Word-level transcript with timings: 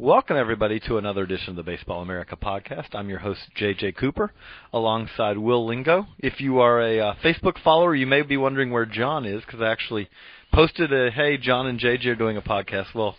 Welcome, 0.00 0.38
everybody, 0.38 0.80
to 0.88 0.96
another 0.96 1.24
edition 1.24 1.50
of 1.50 1.56
the 1.56 1.62
Baseball 1.62 2.00
America 2.00 2.34
podcast. 2.34 2.94
I'm 2.94 3.10
your 3.10 3.18
host, 3.18 3.40
JJ 3.54 3.98
Cooper, 3.98 4.32
alongside 4.72 5.36
Will 5.36 5.66
Lingo. 5.66 6.06
If 6.18 6.40
you 6.40 6.60
are 6.60 6.80
a 6.80 7.00
uh, 7.00 7.14
Facebook 7.22 7.62
follower, 7.62 7.94
you 7.94 8.06
may 8.06 8.22
be 8.22 8.38
wondering 8.38 8.70
where 8.70 8.86
John 8.86 9.26
is 9.26 9.42
because 9.44 9.60
I 9.60 9.70
actually 9.70 10.08
posted 10.54 10.90
a, 10.90 11.10
hey, 11.10 11.36
John 11.36 11.66
and 11.66 11.78
JJ 11.78 12.06
are 12.06 12.14
doing 12.14 12.38
a 12.38 12.40
podcast. 12.40 12.94
Well, 12.94 13.14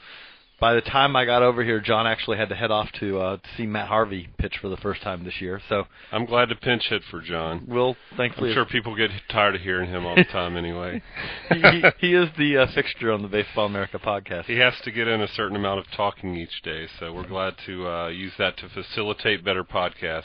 by 0.61 0.75
the 0.75 0.81
time 0.81 1.15
I 1.15 1.25
got 1.25 1.41
over 1.41 1.63
here, 1.63 1.79
John 1.79 2.05
actually 2.05 2.37
had 2.37 2.49
to 2.49 2.55
head 2.55 2.69
off 2.69 2.87
to, 2.99 3.19
uh, 3.19 3.37
to 3.37 3.49
see 3.57 3.65
Matt 3.65 3.87
Harvey 3.87 4.29
pitch 4.37 4.53
for 4.61 4.69
the 4.69 4.77
first 4.77 5.01
time 5.01 5.25
this 5.25 5.41
year. 5.41 5.59
So 5.67 5.85
I'm 6.11 6.25
glad 6.25 6.49
to 6.49 6.55
pinch 6.55 6.83
hit 6.87 7.01
for 7.09 7.19
John. 7.19 7.65
Will, 7.67 7.97
thankfully, 8.15 8.51
I'm 8.51 8.55
sure 8.55 8.65
people 8.65 8.95
get 8.95 9.09
tired 9.29 9.55
of 9.55 9.61
hearing 9.61 9.89
him 9.89 10.05
all 10.05 10.15
the 10.15 10.23
time 10.23 10.55
anyway. 10.55 11.01
he, 11.49 11.59
he, 11.59 11.83
he 11.97 12.13
is 12.13 12.29
the 12.37 12.57
uh, 12.59 12.67
fixture 12.75 13.11
on 13.11 13.23
the 13.23 13.27
Baseball 13.27 13.65
America 13.65 13.97
podcast. 13.97 14.45
He 14.45 14.59
has 14.59 14.75
to 14.83 14.91
get 14.91 15.07
in 15.07 15.21
a 15.21 15.27
certain 15.29 15.55
amount 15.55 15.79
of 15.79 15.85
talking 15.97 16.35
each 16.35 16.61
day, 16.63 16.87
so 16.99 17.11
we're 17.11 17.27
glad 17.27 17.55
to 17.65 17.87
uh, 17.87 18.07
use 18.09 18.33
that 18.37 18.55
to 18.57 18.69
facilitate 18.69 19.43
better 19.43 19.63
podcasts. 19.63 20.23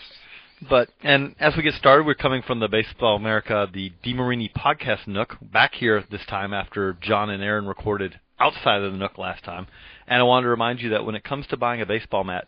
But 0.68 0.90
and 1.02 1.34
as 1.40 1.54
we 1.56 1.62
get 1.62 1.74
started, 1.74 2.06
we're 2.06 2.14
coming 2.14 2.42
from 2.42 2.60
the 2.60 2.68
Baseball 2.68 3.16
America, 3.16 3.68
the 3.72 3.92
DeMarini 4.04 4.52
podcast 4.52 5.06
Nook, 5.06 5.36
back 5.40 5.74
here 5.74 6.04
this 6.10 6.24
time 6.26 6.52
after 6.52 6.96
John 7.00 7.30
and 7.30 7.42
Aaron 7.42 7.66
recorded 7.66 8.20
outside 8.38 8.82
of 8.82 8.92
the 8.92 8.98
Nook 8.98 9.18
last 9.18 9.44
time. 9.44 9.66
And 10.06 10.20
I 10.20 10.24
wanted 10.24 10.44
to 10.44 10.50
remind 10.50 10.80
you 10.80 10.90
that 10.90 11.04
when 11.04 11.14
it 11.14 11.24
comes 11.24 11.46
to 11.48 11.56
buying 11.56 11.80
a 11.80 11.86
baseball 11.86 12.24
mat, 12.24 12.46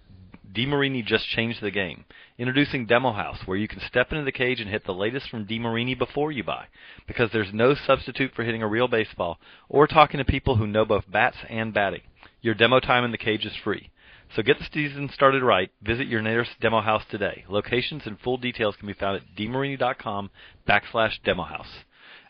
DeMarini 0.53 1.05
just 1.05 1.29
changed 1.29 1.61
the 1.61 1.71
game. 1.71 2.05
Introducing 2.39 2.87
Demo 2.87 3.13
House, 3.13 3.39
where 3.45 3.59
you 3.59 3.69
can 3.69 3.81
step 3.81 4.13
into 4.13 4.25
the 4.25 4.33
cage 4.33 4.61
and 4.61 4.71
hit 4.71 4.85
the 4.87 4.95
latest 4.95 5.29
from 5.29 5.47
DeMarini 5.47 5.99
before 5.99 6.33
you 6.33 6.43
buy. 6.43 6.67
Because 7.07 7.31
there's 7.33 7.53
no 7.53 7.75
substitute 7.75 8.33
for 8.35 8.45
hitting 8.45 8.63
a 8.63 8.69
real 8.69 8.89
baseball 8.89 9.39
or 9.69 9.87
talking 9.87 10.19
to 10.19 10.25
people 10.25 10.57
who 10.57 10.67
know 10.67 10.85
both 10.85 11.11
bats 11.11 11.37
and 11.49 11.75
batting. 11.75 12.03
Your 12.41 12.55
demo 12.55 12.81
time 12.81 13.05
in 13.05 13.11
the 13.11 13.19
cage 13.19 13.45
is 13.45 13.53
free. 13.63 13.91
So 14.35 14.43
get 14.43 14.59
the 14.59 14.67
season 14.73 15.11
started 15.13 15.43
right. 15.43 15.71
Visit 15.83 16.07
your 16.07 16.23
nearest 16.23 16.53
demo 16.61 16.81
house 16.81 17.03
today. 17.11 17.45
Locations 17.49 18.03
and 18.05 18.21
full 18.21 18.37
details 18.37 18.77
can 18.77 18.87
be 18.87 18.95
found 18.95 19.17
at 19.17 19.37
demarini.com 19.37 20.31
backslash 20.69 21.23
demo 21.25 21.45
house. 21.45 21.85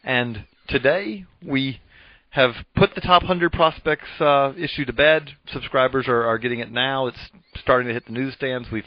And 0.05 0.45
today 0.69 1.27
we 1.45 1.81
have 2.31 2.53
put 2.77 2.95
the 2.95 3.01
top 3.01 3.23
100 3.23 3.53
prospects 3.53 4.09
uh, 4.21 4.53
issue 4.57 4.85
to 4.85 4.93
bed. 4.93 5.31
Subscribers 5.53 6.07
are, 6.09 6.25
are 6.25 6.39
getting 6.39 6.61
it 6.61 6.71
now. 6.71 7.07
It's 7.07 7.19
starting 7.61 7.89
to 7.89 7.95
hit 7.95 8.07
the 8.07 8.13
newsstands. 8.13 8.69
We've 8.71 8.85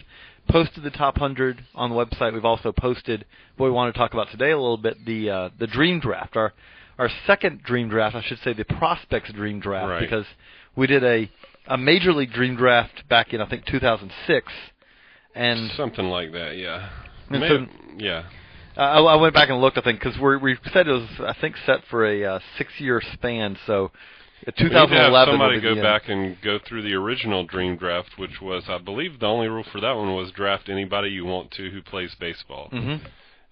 posted 0.49 0.83
the 0.83 0.91
top 0.91 1.15
100 1.19 1.63
on 1.75 1.89
the 1.89 1.95
website. 1.95 2.33
We've 2.33 2.45
also 2.45 2.71
posted 2.71 3.25
what 3.57 3.65
we 3.67 3.71
want 3.71 3.93
to 3.93 3.97
talk 3.97 4.13
about 4.13 4.29
today 4.31 4.51
a 4.51 4.57
little 4.57 4.77
bit 4.77 5.05
the 5.05 5.29
uh, 5.29 5.49
the 5.59 5.67
dream 5.67 5.99
draft. 5.99 6.35
Our 6.35 6.53
our 6.97 7.09
second 7.25 7.63
dream 7.63 7.89
draft, 7.89 8.15
I 8.15 8.21
should 8.21 8.39
say, 8.43 8.53
the 8.53 8.65
prospects 8.65 9.31
dream 9.33 9.59
draft, 9.59 9.89
Right. 9.89 10.01
because 10.01 10.25
we 10.75 10.85
did 10.87 11.03
a 11.03 11.29
a 11.67 11.77
major 11.77 12.13
league 12.13 12.31
dream 12.33 12.55
draft 12.55 13.07
back 13.09 13.33
in 13.33 13.41
I 13.41 13.49
think 13.49 13.65
2006, 13.65 14.51
and 15.35 15.71
Something 15.77 16.05
like 16.05 16.31
that, 16.33 16.57
yeah. 16.57 16.89
So- 17.31 17.65
yeah. 17.97 18.23
Uh, 18.77 18.81
I, 18.81 18.99
I 19.01 19.15
went 19.15 19.33
back 19.33 19.49
and 19.49 19.59
looked, 19.59 19.77
I 19.77 19.81
think, 19.81 19.99
because 19.99 20.17
we 20.19 20.37
we 20.37 20.57
said 20.73 20.87
it 20.87 20.91
was, 20.91 21.09
I 21.19 21.33
think, 21.39 21.55
set 21.65 21.81
for 21.89 22.05
a 22.05 22.23
uh, 22.23 22.39
six-year 22.57 23.01
span. 23.13 23.57
So, 23.67 23.91
uh, 24.47 24.51
We 24.57 24.63
need 24.65 24.69
to 24.71 24.79
have 24.79 24.89
2011 24.89 25.33
somebody 25.33 25.61
go 25.61 25.71
end. 25.71 25.81
back 25.81 26.09
and 26.09 26.37
go 26.41 26.59
through 26.67 26.83
the 26.83 26.93
original 26.93 27.45
dream 27.45 27.75
draft, 27.77 28.17
which 28.17 28.41
was, 28.41 28.63
I 28.67 28.77
believe, 28.77 29.19
the 29.19 29.27
only 29.27 29.47
rule 29.47 29.65
for 29.71 29.81
that 29.81 29.93
one 29.93 30.15
was 30.15 30.31
draft 30.31 30.69
anybody 30.69 31.09
you 31.09 31.25
want 31.25 31.51
to 31.51 31.69
who 31.69 31.81
plays 31.81 32.15
baseball. 32.19 32.69
hmm 32.71 32.95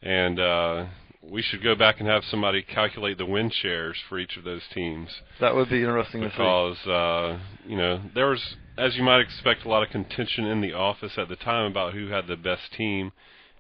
And 0.02 0.40
uh, 0.40 0.86
we 1.22 1.42
should 1.42 1.62
go 1.62 1.76
back 1.76 2.00
and 2.00 2.08
have 2.08 2.24
somebody 2.32 2.62
calculate 2.62 3.18
the 3.18 3.26
win 3.26 3.50
shares 3.50 3.98
for 4.08 4.18
each 4.20 4.38
of 4.38 4.44
those 4.46 4.62
teams. 4.74 5.10
That 5.42 5.54
would 5.54 5.70
be 5.70 5.80
interesting 5.80 6.22
to 6.22 6.30
see. 6.30 6.32
because 6.32 6.78
uh, 6.88 7.40
you 7.68 7.76
know 7.78 8.02
there 8.16 8.28
was, 8.30 8.56
as 8.78 8.96
you 8.96 9.04
might 9.04 9.20
expect, 9.20 9.66
a 9.66 9.70
lot 9.70 9.84
of 9.84 9.90
contention 9.90 10.46
in 10.46 10.62
the 10.62 10.74
office 10.74 11.12
at 11.18 11.28
the 11.28 11.36
time 11.36 11.70
about 11.70 11.94
who 11.94 12.08
had 12.08 12.28
the 12.28 12.38
best 12.38 12.72
team, 12.78 13.12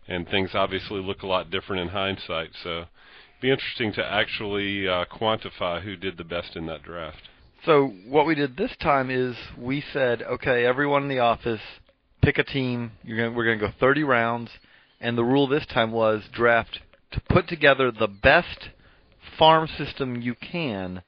and 0.10 0.28
things 0.28 0.52
obviously 0.54 1.00
look 1.02 1.22
a 1.22 1.28
lot 1.28 1.50
different 1.50 1.84
in 1.84 1.88
hindsight. 1.90 2.50
So, 2.62 2.70
it'd 2.70 2.88
be 3.42 3.52
interesting 3.52 3.94
to 3.94 4.06
actually 4.06 4.88
uh, 4.88 5.06
quantify 5.06 5.82
who 5.82 5.96
did 5.96 6.18
the 6.18 6.26
best 6.26 6.58
in 6.58 6.66
that 6.66 6.84
draft. 6.84 7.30
So 7.66 7.88
what 8.08 8.26
we 8.26 8.36
did 8.36 8.56
this 8.56 8.72
time 8.82 9.10
is 9.10 9.36
we 9.58 9.84
said, 9.92 10.22
okay, 10.22 10.66
everyone 10.66 11.04
in 11.04 11.10
the 11.10 11.20
office, 11.20 11.62
pick 12.22 12.38
a 12.38 12.44
team. 12.44 12.92
You're 13.04 13.18
gonna, 13.18 13.32
we're 13.36 13.46
going 13.46 13.60
to 13.60 13.68
go 13.68 13.74
30 13.80 14.04
rounds, 14.04 14.50
and 15.02 15.18
the 15.18 15.24
rule 15.24 15.48
this 15.48 15.66
time 15.66 15.92
was 15.92 16.24
draft 16.32 16.80
to 17.12 17.22
put 17.30 17.48
together 17.48 17.92
the 17.92 18.08
best 18.08 18.70
farm 19.38 19.68
system 19.78 20.22
you 20.22 20.36
can 20.36 21.02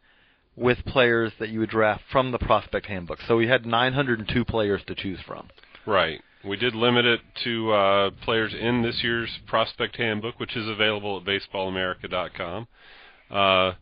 with 0.56 0.80
players 0.86 1.32
that 1.40 1.50
you 1.50 1.60
would 1.60 1.70
draft 1.70 2.04
from 2.12 2.32
the 2.32 2.40
prospect 2.40 2.86
handbook. 2.88 3.20
So 3.28 3.38
we 3.38 3.48
had 3.48 3.66
902 3.66 4.44
players 4.46 4.82
to 4.88 4.96
choose 4.96 5.20
from. 5.26 5.48
Right. 5.86 6.22
We 6.44 6.58
did 6.58 6.74
limit 6.74 7.06
it 7.06 7.22
to 7.44 7.72
uh, 7.72 8.12
players 8.24 8.54
in 8.60 8.82
this 8.82 9.04
year's 9.04 9.30
prospect 9.46 9.98
handbook, 9.98 10.40
which 10.40 10.56
is 10.56 10.68
available 10.68 11.18
at 11.18 11.24
baseballamerica.com. 11.24 12.68
Uh, 13.30 13.74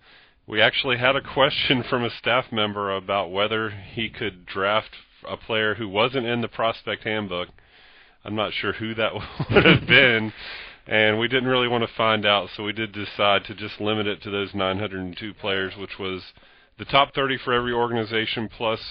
we 0.45 0.61
actually 0.61 0.97
had 0.97 1.15
a 1.15 1.21
question 1.21 1.83
from 1.89 2.03
a 2.03 2.09
staff 2.09 2.51
member 2.51 2.93
about 2.93 3.31
whether 3.31 3.69
he 3.69 4.09
could 4.09 4.45
draft 4.45 4.89
a 5.27 5.37
player 5.37 5.75
who 5.75 5.87
wasn't 5.87 6.25
in 6.25 6.41
the 6.41 6.47
prospect 6.49 7.03
handbook. 7.03 7.47
I'm 8.25 8.35
not 8.35 8.51
sure 8.53 8.73
who 8.73 8.93
that 8.95 9.13
would 9.51 9.65
have 9.65 9.87
been, 9.87 10.33
and 10.85 11.17
we 11.17 11.29
didn't 11.29 11.47
really 11.47 11.69
want 11.69 11.87
to 11.87 11.95
find 11.95 12.25
out, 12.25 12.49
so 12.55 12.63
we 12.63 12.73
did 12.73 12.91
decide 12.91 13.45
to 13.45 13.55
just 13.55 13.79
limit 13.79 14.07
it 14.07 14.21
to 14.23 14.29
those 14.29 14.53
902 14.53 15.33
players, 15.35 15.77
which 15.77 15.97
was 15.97 16.21
the 16.77 16.85
top 16.85 17.13
30 17.13 17.37
for 17.37 17.53
every 17.53 17.71
organization 17.71 18.49
plus 18.49 18.81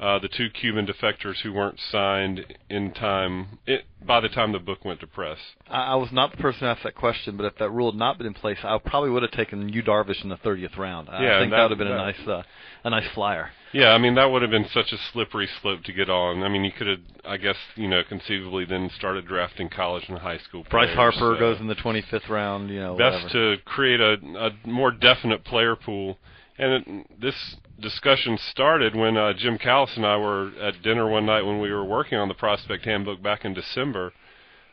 uh, 0.00 0.18
the 0.18 0.28
two 0.28 0.50
Cuban 0.50 0.86
defectors 0.86 1.40
who 1.42 1.52
weren't 1.52 1.78
signed 1.92 2.44
in 2.68 2.92
time 2.92 3.58
it, 3.66 3.84
by 4.04 4.20
the 4.20 4.28
time 4.28 4.52
the 4.52 4.58
book 4.58 4.84
went 4.84 5.00
to 5.00 5.06
press. 5.06 5.38
I, 5.68 5.92
I 5.92 5.94
was 5.94 6.10
not 6.12 6.32
the 6.32 6.36
person 6.38 6.60
who 6.60 6.66
asked 6.66 6.82
that 6.82 6.94
question, 6.96 7.36
but 7.36 7.44
if 7.46 7.56
that 7.58 7.70
rule 7.70 7.92
had 7.92 7.98
not 7.98 8.18
been 8.18 8.26
in 8.26 8.34
place, 8.34 8.58
I 8.64 8.76
probably 8.84 9.10
would 9.10 9.22
have 9.22 9.30
taken 9.32 9.68
Yu 9.68 9.82
Darvish 9.82 10.22
in 10.22 10.30
the 10.30 10.36
30th 10.38 10.76
round. 10.76 11.08
I 11.08 11.22
Yeah, 11.22 11.38
think 11.40 11.50
that- 11.52 11.56
that, 11.56 11.62
would 11.62 11.70
have 11.70 11.78
been 11.78 11.88
a 11.88 11.96
nice, 11.96 12.26
uh, 12.28 12.42
a 12.84 12.90
nice 12.90 13.08
flyer. 13.14 13.50
Yeah, 13.72 13.88
I 13.90 13.98
mean 13.98 14.14
that 14.14 14.26
would 14.26 14.42
have 14.42 14.52
been 14.52 14.68
such 14.68 14.92
a 14.92 14.96
slippery 15.12 15.48
slope 15.60 15.82
to 15.84 15.92
get 15.92 16.08
on. 16.08 16.42
I 16.44 16.48
mean, 16.48 16.64
you 16.64 16.70
could 16.70 16.86
have, 16.86 17.00
I 17.24 17.36
guess, 17.38 17.56
you 17.74 17.88
know, 17.88 18.02
conceivably 18.08 18.64
then 18.64 18.88
started 18.96 19.26
drafting 19.26 19.68
college 19.68 20.04
and 20.08 20.18
high 20.18 20.38
school. 20.38 20.62
players. 20.64 20.86
Bryce 20.88 20.94
players, 20.94 21.14
Harper 21.16 21.34
so 21.36 21.40
goes 21.40 21.60
in 21.60 21.66
the 21.66 21.74
25th 21.74 22.28
round. 22.28 22.70
You 22.70 22.80
know, 22.80 22.96
best 22.96 23.24
whatever. 23.24 23.56
to 23.56 23.62
create 23.64 24.00
a, 24.00 24.16
a 24.38 24.68
more 24.68 24.92
definite 24.92 25.44
player 25.44 25.74
pool. 25.74 26.18
And 26.56 26.72
it, 26.72 27.20
this 27.20 27.56
discussion 27.80 28.38
started 28.50 28.94
when 28.94 29.16
uh, 29.16 29.32
Jim 29.32 29.58
Callis 29.58 29.96
and 29.96 30.06
I 30.06 30.16
were 30.16 30.52
at 30.60 30.82
dinner 30.82 31.08
one 31.08 31.26
night 31.26 31.42
when 31.42 31.60
we 31.60 31.70
were 31.72 31.84
working 31.84 32.18
on 32.18 32.28
the 32.28 32.34
prospect 32.34 32.84
handbook 32.84 33.22
back 33.22 33.44
in 33.44 33.54
December, 33.54 34.12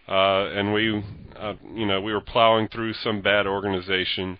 uh, 0.07 0.45
and 0.49 0.73
we, 0.73 1.03
uh, 1.35 1.53
you 1.73 1.85
know, 1.87 1.99
we 2.01 2.13
were 2.13 2.21
plowing 2.21 2.67
through 2.67 2.93
some 2.93 3.21
bad 3.21 3.47
organization, 3.47 4.37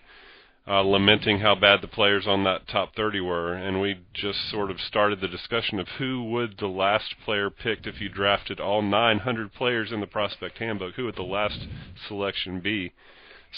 uh, 0.68 0.82
lamenting 0.82 1.40
how 1.40 1.56
bad 1.56 1.80
the 1.80 1.88
players 1.88 2.28
on 2.28 2.44
that 2.44 2.68
top 2.68 2.94
30 2.94 3.20
were, 3.20 3.52
and 3.54 3.80
we 3.80 3.98
just 4.14 4.48
sort 4.48 4.70
of 4.70 4.80
started 4.80 5.20
the 5.20 5.26
discussion 5.26 5.80
of 5.80 5.88
who 5.98 6.22
would 6.22 6.56
the 6.58 6.68
last 6.68 7.14
player 7.24 7.50
picked 7.50 7.88
if 7.88 8.00
you 8.00 8.08
drafted 8.08 8.60
all 8.60 8.82
900 8.82 9.52
players 9.52 9.90
in 9.90 10.00
the 10.00 10.06
prospect 10.06 10.58
handbook. 10.58 10.94
Who 10.94 11.06
would 11.06 11.16
the 11.16 11.22
last 11.22 11.66
selection 12.06 12.60
be? 12.60 12.92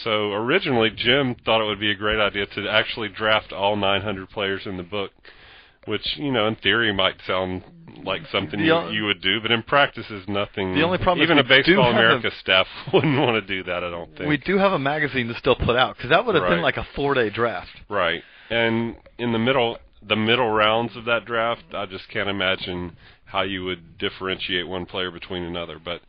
So 0.03 0.33
originally, 0.33 0.91
Jim 0.91 1.37
thought 1.45 1.63
it 1.63 1.67
would 1.67 1.81
be 1.81 1.91
a 1.91 1.95
great 1.95 2.19
idea 2.21 2.47
to 2.47 2.69
actually 2.69 3.09
draft 3.09 3.53
all 3.53 3.77
900 3.77 4.29
players 4.31 4.63
in 4.67 4.77
the 4.77 4.83
book, 4.83 5.13
which 5.87 6.17
you 6.17 6.33
know 6.33 6.49
in 6.49 6.57
theory 6.57 6.93
might 6.93 7.15
sound 7.27 7.63
like 8.03 8.23
something 8.33 8.59
you, 8.59 8.73
o- 8.73 8.91
you 8.91 9.05
would 9.05 9.21
do, 9.23 9.41
but 9.41 9.51
in 9.53 9.63
practice 9.63 10.11
is 10.11 10.27
nothing. 10.27 10.75
The 10.75 10.83
only 10.83 10.99
problem 10.99 11.23
even 11.23 11.39
a 11.39 11.45
Baseball 11.45 11.91
America 11.91 12.29
a- 12.29 12.41
staff 12.41 12.67
wouldn't 12.93 13.19
want 13.19 13.35
to 13.35 13.47
do 13.47 13.63
that. 13.65 13.85
I 13.85 13.91
don't 13.91 14.15
think. 14.17 14.29
We 14.29 14.37
do 14.37 14.59
have 14.59 14.73
a 14.73 14.79
magazine 14.79 15.29
to 15.29 15.35
still 15.39 15.57
put 15.57 15.77
out 15.77 15.97
because 15.97 16.11
that 16.11 16.27
would 16.27 16.35
have 16.35 16.49
been 16.49 16.63
like 16.63 16.77
a 16.77 16.87
four-day 16.97 17.31
draft. 17.31 17.71
Right. 17.89 18.23
And 18.51 18.97
in 19.19 19.33
the 19.33 19.39
middle 19.39 19.79
the 20.07 20.17
middle 20.17 20.51
rounds 20.51 20.97
of 20.97 21.05
that 21.07 21.25
draft, 21.25 21.63
I 21.73 21.87
just 21.87 22.09
can't 22.11 22.29
imagine 22.29 22.97
how 23.27 23.43
you 23.43 23.65
would 23.65 23.97
differentiate 23.99 24.69
one 24.69 24.87
player 24.87 25.11
between 25.11 25.43
another. 25.45 25.79
But 25.83 26.01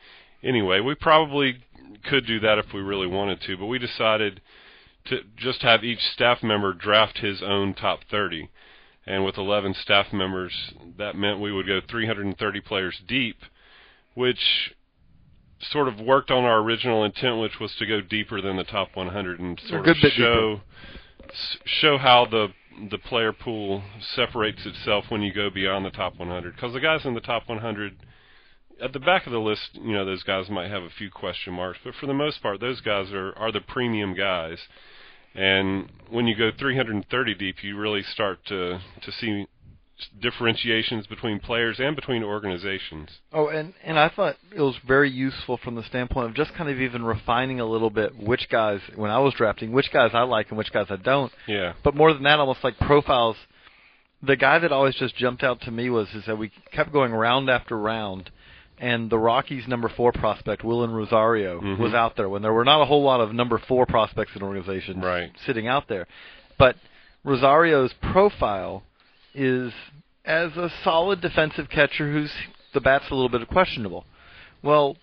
anyway, 0.44 0.80
we 0.82 0.96
probably 0.96 1.64
could 2.07 2.25
do 2.25 2.40
that 2.42 2.57
if 2.57 2.74
we 2.74 2.81
really 2.81 3.07
wanted 3.07 3.42
to, 3.42 3.57
but 3.57 3.66
we 3.66 3.80
decided 3.80 4.42
to 5.06 5.22
just 5.38 5.62
have 5.62 5.84
each 5.84 6.02
staff 6.13 6.42
member 6.44 6.74
draft 6.74 7.19
his 7.19 7.42
own 7.44 7.74
top 7.74 8.00
30. 8.10 8.50
And 9.07 9.24
with 9.24 9.38
11 9.38 9.75
staff 9.75 10.12
members, 10.12 10.74
that 10.98 11.16
meant 11.16 11.40
we 11.40 11.52
would 11.52 11.68
go 11.68 11.80
330 11.88 12.62
players 12.62 13.00
deep, 13.07 13.38
which 14.16 14.74
sort 15.60 15.88
of 15.88 16.00
worked 16.00 16.31
on 16.31 16.44
our 16.44 16.60
original 16.60 17.04
intent, 17.04 17.40
which 17.40 17.60
was 17.60 17.75
to 17.75 17.86
go 17.86 18.02
deeper 18.02 18.42
than 18.42 18.58
the 18.58 18.63
top 18.63 18.96
100 18.96 19.40
and 19.40 19.60
sort 19.69 19.81
of 19.92 19.98
show 20.13 20.62
s- 21.30 21.58
show 21.66 21.98
how 21.98 22.25
the 22.25 22.50
the 22.90 22.98
player 22.98 23.31
pool 23.31 23.81
separates 24.16 24.66
itself 24.66 25.06
when 25.10 25.22
you 25.22 25.31
go 25.31 25.50
beyond 25.50 25.86
the 25.86 25.90
top 25.92 26.18
100. 26.18 26.56
Because 26.56 26.74
the 26.74 26.80
guys 26.81 27.06
in 27.06 27.13
the 27.13 27.22
top 27.22 27.48
100, 27.48 27.96
at 28.81 28.94
the 28.94 29.00
back 29.00 29.25
of 29.25 29.31
the 29.31 29.39
list, 29.39 29.69
you 29.74 29.94
know, 29.94 30.06
those 30.06 30.24
guys 30.24 30.50
might 30.50 30.69
have 30.69 30.83
a 30.83 30.89
few 30.89 31.10
question 31.10 31.54
marks, 31.54 31.80
but 31.83 31.94
for 31.95 32.07
the 32.07 32.13
most 32.13 32.42
part, 32.42 32.60
those 32.60 32.81
guys 32.81 33.12
are 33.12 33.33
are 33.38 33.51
the 33.51 33.62
premium 33.62 34.13
guys. 34.13 34.60
And 35.33 35.92
when 36.10 36.27
you 36.27 36.36
go 36.36 36.51
330 36.57 37.36
deep, 37.36 37.63
you 37.63 37.77
really 37.77 38.04
start 38.04 38.39
to 38.48 38.80
to 39.01 39.12
see 39.12 39.48
differentiations 40.22 41.07
between 41.07 41.39
players 41.39 41.80
and 41.80 41.95
between 41.95 42.24
organizations. 42.24 43.10
Oh, 43.31 43.48
and 43.48 43.74
and 43.83 43.98
I 43.98 44.10
thought 44.10 44.36
it 44.54 44.62
was 44.62 44.75
very 44.86 45.10
useful 45.10 45.57
from 45.57 45.75
the 45.75 45.83
standpoint 45.83 46.30
of 46.30 46.36
just 46.36 46.54
kind 46.54 46.69
of 46.69 46.80
even 46.80 47.04
refining 47.04 47.60
a 47.60 47.66
little 47.66 47.89
bit 47.89 48.18
which 48.18 48.50
guys 48.50 48.81
when 48.95 49.12
I 49.12 49.19
was 49.19 49.33
drafting, 49.36 49.72
which 49.72 49.92
guys 49.92 50.12
I 50.13 50.24
like 50.24 50.50
and 50.50 50.57
which 50.57 50.72
guys 50.72 50.88
I 50.89 50.98
don't. 50.98 51.31
Yeah. 51.48 51.74
But 51.83 51.95
more 51.95 52.13
than 52.13 52.24
that, 52.24 52.39
almost 52.39 52.63
like 52.63 52.77
profiles. 52.80 53.38
The 54.24 54.36
guy 54.36 54.60
that 54.60 54.72
always 54.72 54.95
just 54.95 55.16
jumped 55.16 55.44
out 55.44 55.62
to 55.62 55.72
me 55.72 55.89
was 55.89 56.07
is 56.16 56.25
that 56.25 56.38
we 56.38 56.51
kept 56.72 56.92
going 56.92 57.12
round 57.12 57.50
after 57.50 57.77
round, 57.77 58.31
and 58.80 59.10
the 59.10 59.18
Rockies' 59.18 59.68
number 59.68 59.89
four 59.89 60.12
prospect, 60.12 60.62
Wilin 60.63 60.94
Rosario, 60.94 61.62
Mhm. 61.62 61.77
was 61.77 61.94
out 61.94 62.16
there 62.16 62.30
when 62.30 62.42
there 62.42 62.54
were 62.54 62.66
not 62.66 62.81
a 62.81 62.86
whole 62.86 63.04
lot 63.04 63.22
of 63.22 63.33
number 63.33 63.57
four 63.57 63.86
prospects 63.86 64.36
in 64.36 64.44
organizations 64.44 65.04
Right. 65.04 65.31
sitting 65.45 65.68
out 65.68 65.88
there. 65.88 66.07
But 66.57 66.75
Rosario's 67.24 67.94
profile 67.94 68.83
is 69.33 69.74
as 70.25 70.57
a 70.57 70.69
solid 70.83 71.22
defensive 71.22 71.69
catcher 71.69 72.12
who's 72.12 72.33
the 72.74 72.81
bat's 72.81 73.10
a 73.10 73.16
little 73.16 73.30
bit 73.30 73.48
questionable. 73.48 74.06
Well, 74.62 74.98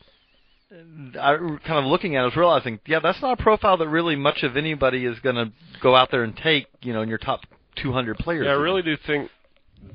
I 1.20 1.36
kind 1.36 1.78
of 1.78 1.84
looking 1.84 2.16
at 2.16 2.20
it, 2.20 2.22
I 2.22 2.24
was 2.26 2.36
realizing, 2.36 2.80
yeah, 2.86 2.98
that's 3.00 3.20
not 3.20 3.38
a 3.38 3.42
profile 3.42 3.76
that 3.76 3.88
really 3.88 4.16
much 4.16 4.42
of 4.42 4.56
anybody 4.56 5.04
is 5.04 5.19
going 5.20 5.36
to 5.36 5.52
go 5.80 5.94
out 5.94 6.10
there 6.10 6.22
and 6.22 6.36
take, 6.36 6.66
you 6.82 6.92
know, 6.92 7.02
in 7.02 7.08
your 7.08 7.19
top 7.19 7.44
200 7.76 8.19
players. 8.19 8.46
Yeah, 8.46 8.52
I 8.52 8.56
really 8.56 8.82
do 8.82 8.96
think 8.96 9.30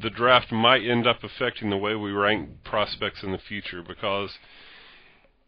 the 0.01 0.09
draft 0.09 0.51
might 0.51 0.83
end 0.83 1.07
up 1.07 1.23
affecting 1.23 1.69
the 1.69 1.77
way 1.77 1.95
we 1.95 2.11
rank 2.11 2.49
prospects 2.63 3.23
in 3.23 3.31
the 3.31 3.37
future 3.37 3.81
because 3.81 4.31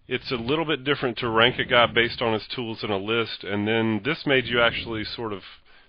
it's 0.08 0.32
a 0.32 0.36
little 0.36 0.66
bit 0.66 0.84
different 0.84 1.18
to 1.20 1.30
rank 1.30 1.60
a 1.60 1.66
guy 1.66 1.86
based 1.86 2.22
on 2.22 2.34
his 2.34 2.48
tools 2.56 2.84
in 2.84 2.90
a 2.90 2.98
list, 2.98 3.44
and 3.44 3.68
then 3.68 4.02
this 4.04 4.26
made 4.26 4.46
you 4.48 4.60
actually 4.62 5.04
sort 5.04 5.32
of 5.34 5.42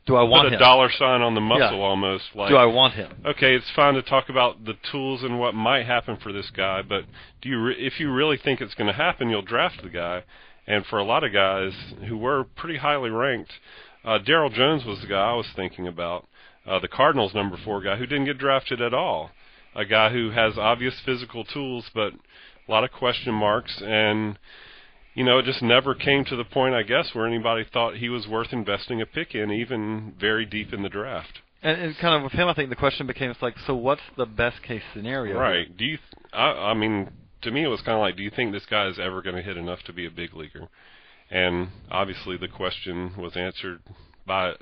Do 0.06 0.17
I 0.17 0.23
want 0.23 0.47
put 0.47 0.52
a 0.52 0.56
him? 0.56 0.61
dollar 0.61 0.91
sign 0.91 1.23
on 1.23 1.35
the 1.35 1.41
muscle 1.41 1.79
Yeah. 1.79 1.85
almost. 1.85 2.25
Like, 2.35 2.50
Do 2.50 2.56
I 2.56 2.67
want 2.67 2.94
him? 2.94 3.11
okay, 3.25 3.55
it's 3.55 3.70
fine 3.70 3.94
to 3.94 4.02
talk 4.02 4.29
about 4.29 4.64
the 4.64 4.75
tools 4.91 5.23
and 5.23 5.38
what 5.41 5.55
might 5.55 5.87
happen 5.87 6.17
for 6.17 6.32
this 6.32 6.50
guy, 6.50 6.82
but 6.82 7.05
do 7.41 7.49
you 7.49 7.62
re- 7.62 7.76
if 7.79 7.99
you 7.99 8.12
really 8.12 8.37
think 8.37 8.61
it's 8.61 8.75
going 8.75 8.88
to 8.88 8.93
happen, 8.97 9.31
you'll 9.31 9.43
draft 9.43 9.82
the 9.82 9.88
guy. 9.88 10.25
And 10.67 10.85
for 10.87 10.99
a 10.99 11.05
lot 11.05 11.25
of 11.25 11.32
guys 11.32 11.73
who 12.06 12.17
were 12.19 12.44
pretty 12.44 12.76
highly 12.79 13.11
ranked, 13.11 13.52
uh, 14.05 14.19
Daryl 14.19 14.52
Jones 14.52 14.85
was 14.85 15.00
the 15.00 15.06
guy 15.06 15.31
I 15.31 15.35
was 15.35 15.49
thinking 15.56 15.87
about, 15.88 16.26
uh, 16.67 16.79
the 16.79 16.89
Cardinals' 16.89 17.35
number 17.35 17.57
four 17.65 17.81
guy 17.81 17.97
who 17.97 18.07
didn't 18.07 18.27
get 18.27 18.39
drafted 18.39 18.81
at 18.81 18.95
all, 18.95 19.31
a 19.75 19.85
guy 19.85 20.11
who 20.11 20.31
has 20.31 20.59
obvious 20.59 20.95
physical 21.05 21.45
tools 21.45 21.91
but 21.95 22.12
a 22.12 22.71
lot 22.71 22.85
of 22.85 22.91
question 22.93 23.35
marks 23.35 23.81
and. 23.85 24.39
You 25.12 25.25
know, 25.25 25.41
it 25.41 25.45
just 25.45 25.61
never 25.61 25.93
came 25.97 26.25
to 26.27 26.37
the 26.37 26.45
point, 26.45 26.77
I 26.77 26.85
guess, 26.85 27.11
where 27.15 27.27
anybody 27.27 27.65
thought 27.71 27.97
he 27.97 28.09
was 28.09 28.29
worth 28.29 28.53
investing 28.53 29.03
a 29.03 29.07
pick 29.07 29.35
in, 29.35 29.51
even 29.51 30.15
very 30.19 30.47
deep 30.47 30.73
in 30.73 30.83
the 30.83 30.89
draft. 30.89 31.41
And, 31.62 31.81
and 31.81 31.99
kind 31.99 32.15
of 32.15 32.23
with 32.23 32.33
him, 32.33 32.47
I 32.47 32.55
think 32.55 32.71
the 32.71 32.77
question 32.77 33.09
became, 33.09 33.29
it's 33.29 33.43
like, 33.43 33.57
so 33.67 33.75
what's 33.75 34.01
the 34.17 34.25
best 34.25 34.62
case 34.62 34.83
scenario? 34.95 35.37
Right. 35.37 35.77
Do 35.77 35.85
you? 35.85 35.97
Th- 35.97 36.33
I, 36.33 36.71
I 36.71 36.75
mean, 36.75 37.11
to 37.43 37.51
me, 37.51 37.65
it 37.65 37.69
was 37.69 37.81
kind 37.81 37.97
of 37.97 38.01
like, 38.01 38.17
do 38.17 38.23
you 38.23 38.31
think 38.31 38.53
this 38.53 38.65
guy 38.67 38.87
is 38.87 39.01
ever 39.01 39.21
going 39.21 39.35
to 39.35 39.43
hit 39.43 39.57
enough 39.57 39.83
to 39.87 39.93
be 39.93 40.07
a 40.07 40.11
big 40.11 40.33
leaguer? 40.33 40.69
And 41.29 41.69
obviously, 41.91 42.37
the 42.37 42.49
question 42.49 43.15
was 43.19 43.37
answered 43.37 43.81
by 44.27 44.53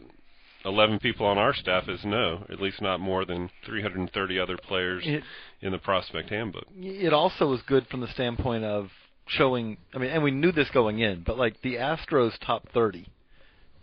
11 0.64 0.98
people 0.98 1.24
on 1.26 1.38
our 1.38 1.54
staff 1.54 1.88
is 1.88 2.00
no, 2.04 2.44
at 2.50 2.60
least 2.60 2.82
not 2.82 3.00
more 3.00 3.24
than 3.24 3.50
330 3.64 4.38
other 4.40 4.56
players 4.56 5.02
It, 5.06 5.22
in 5.60 5.72
the 5.72 5.78
prospect 5.78 6.30
handbook. 6.30 6.66
it 6.76 7.12
also 7.12 7.46
was 7.48 7.62
good 7.62 7.86
from 7.86 8.00
the 8.00 8.08
standpoint 8.08 8.64
of 8.64 8.88
showing. 9.26 9.76
I 9.94 9.98
mean, 9.98 10.10
and 10.10 10.22
we 10.22 10.30
knew 10.30 10.52
this 10.52 10.68
going 10.70 10.98
in, 11.00 11.22
but 11.24 11.38
like 11.38 11.60
the 11.62 11.74
Astros 11.76 12.32
top 12.44 12.68
30 12.72 13.06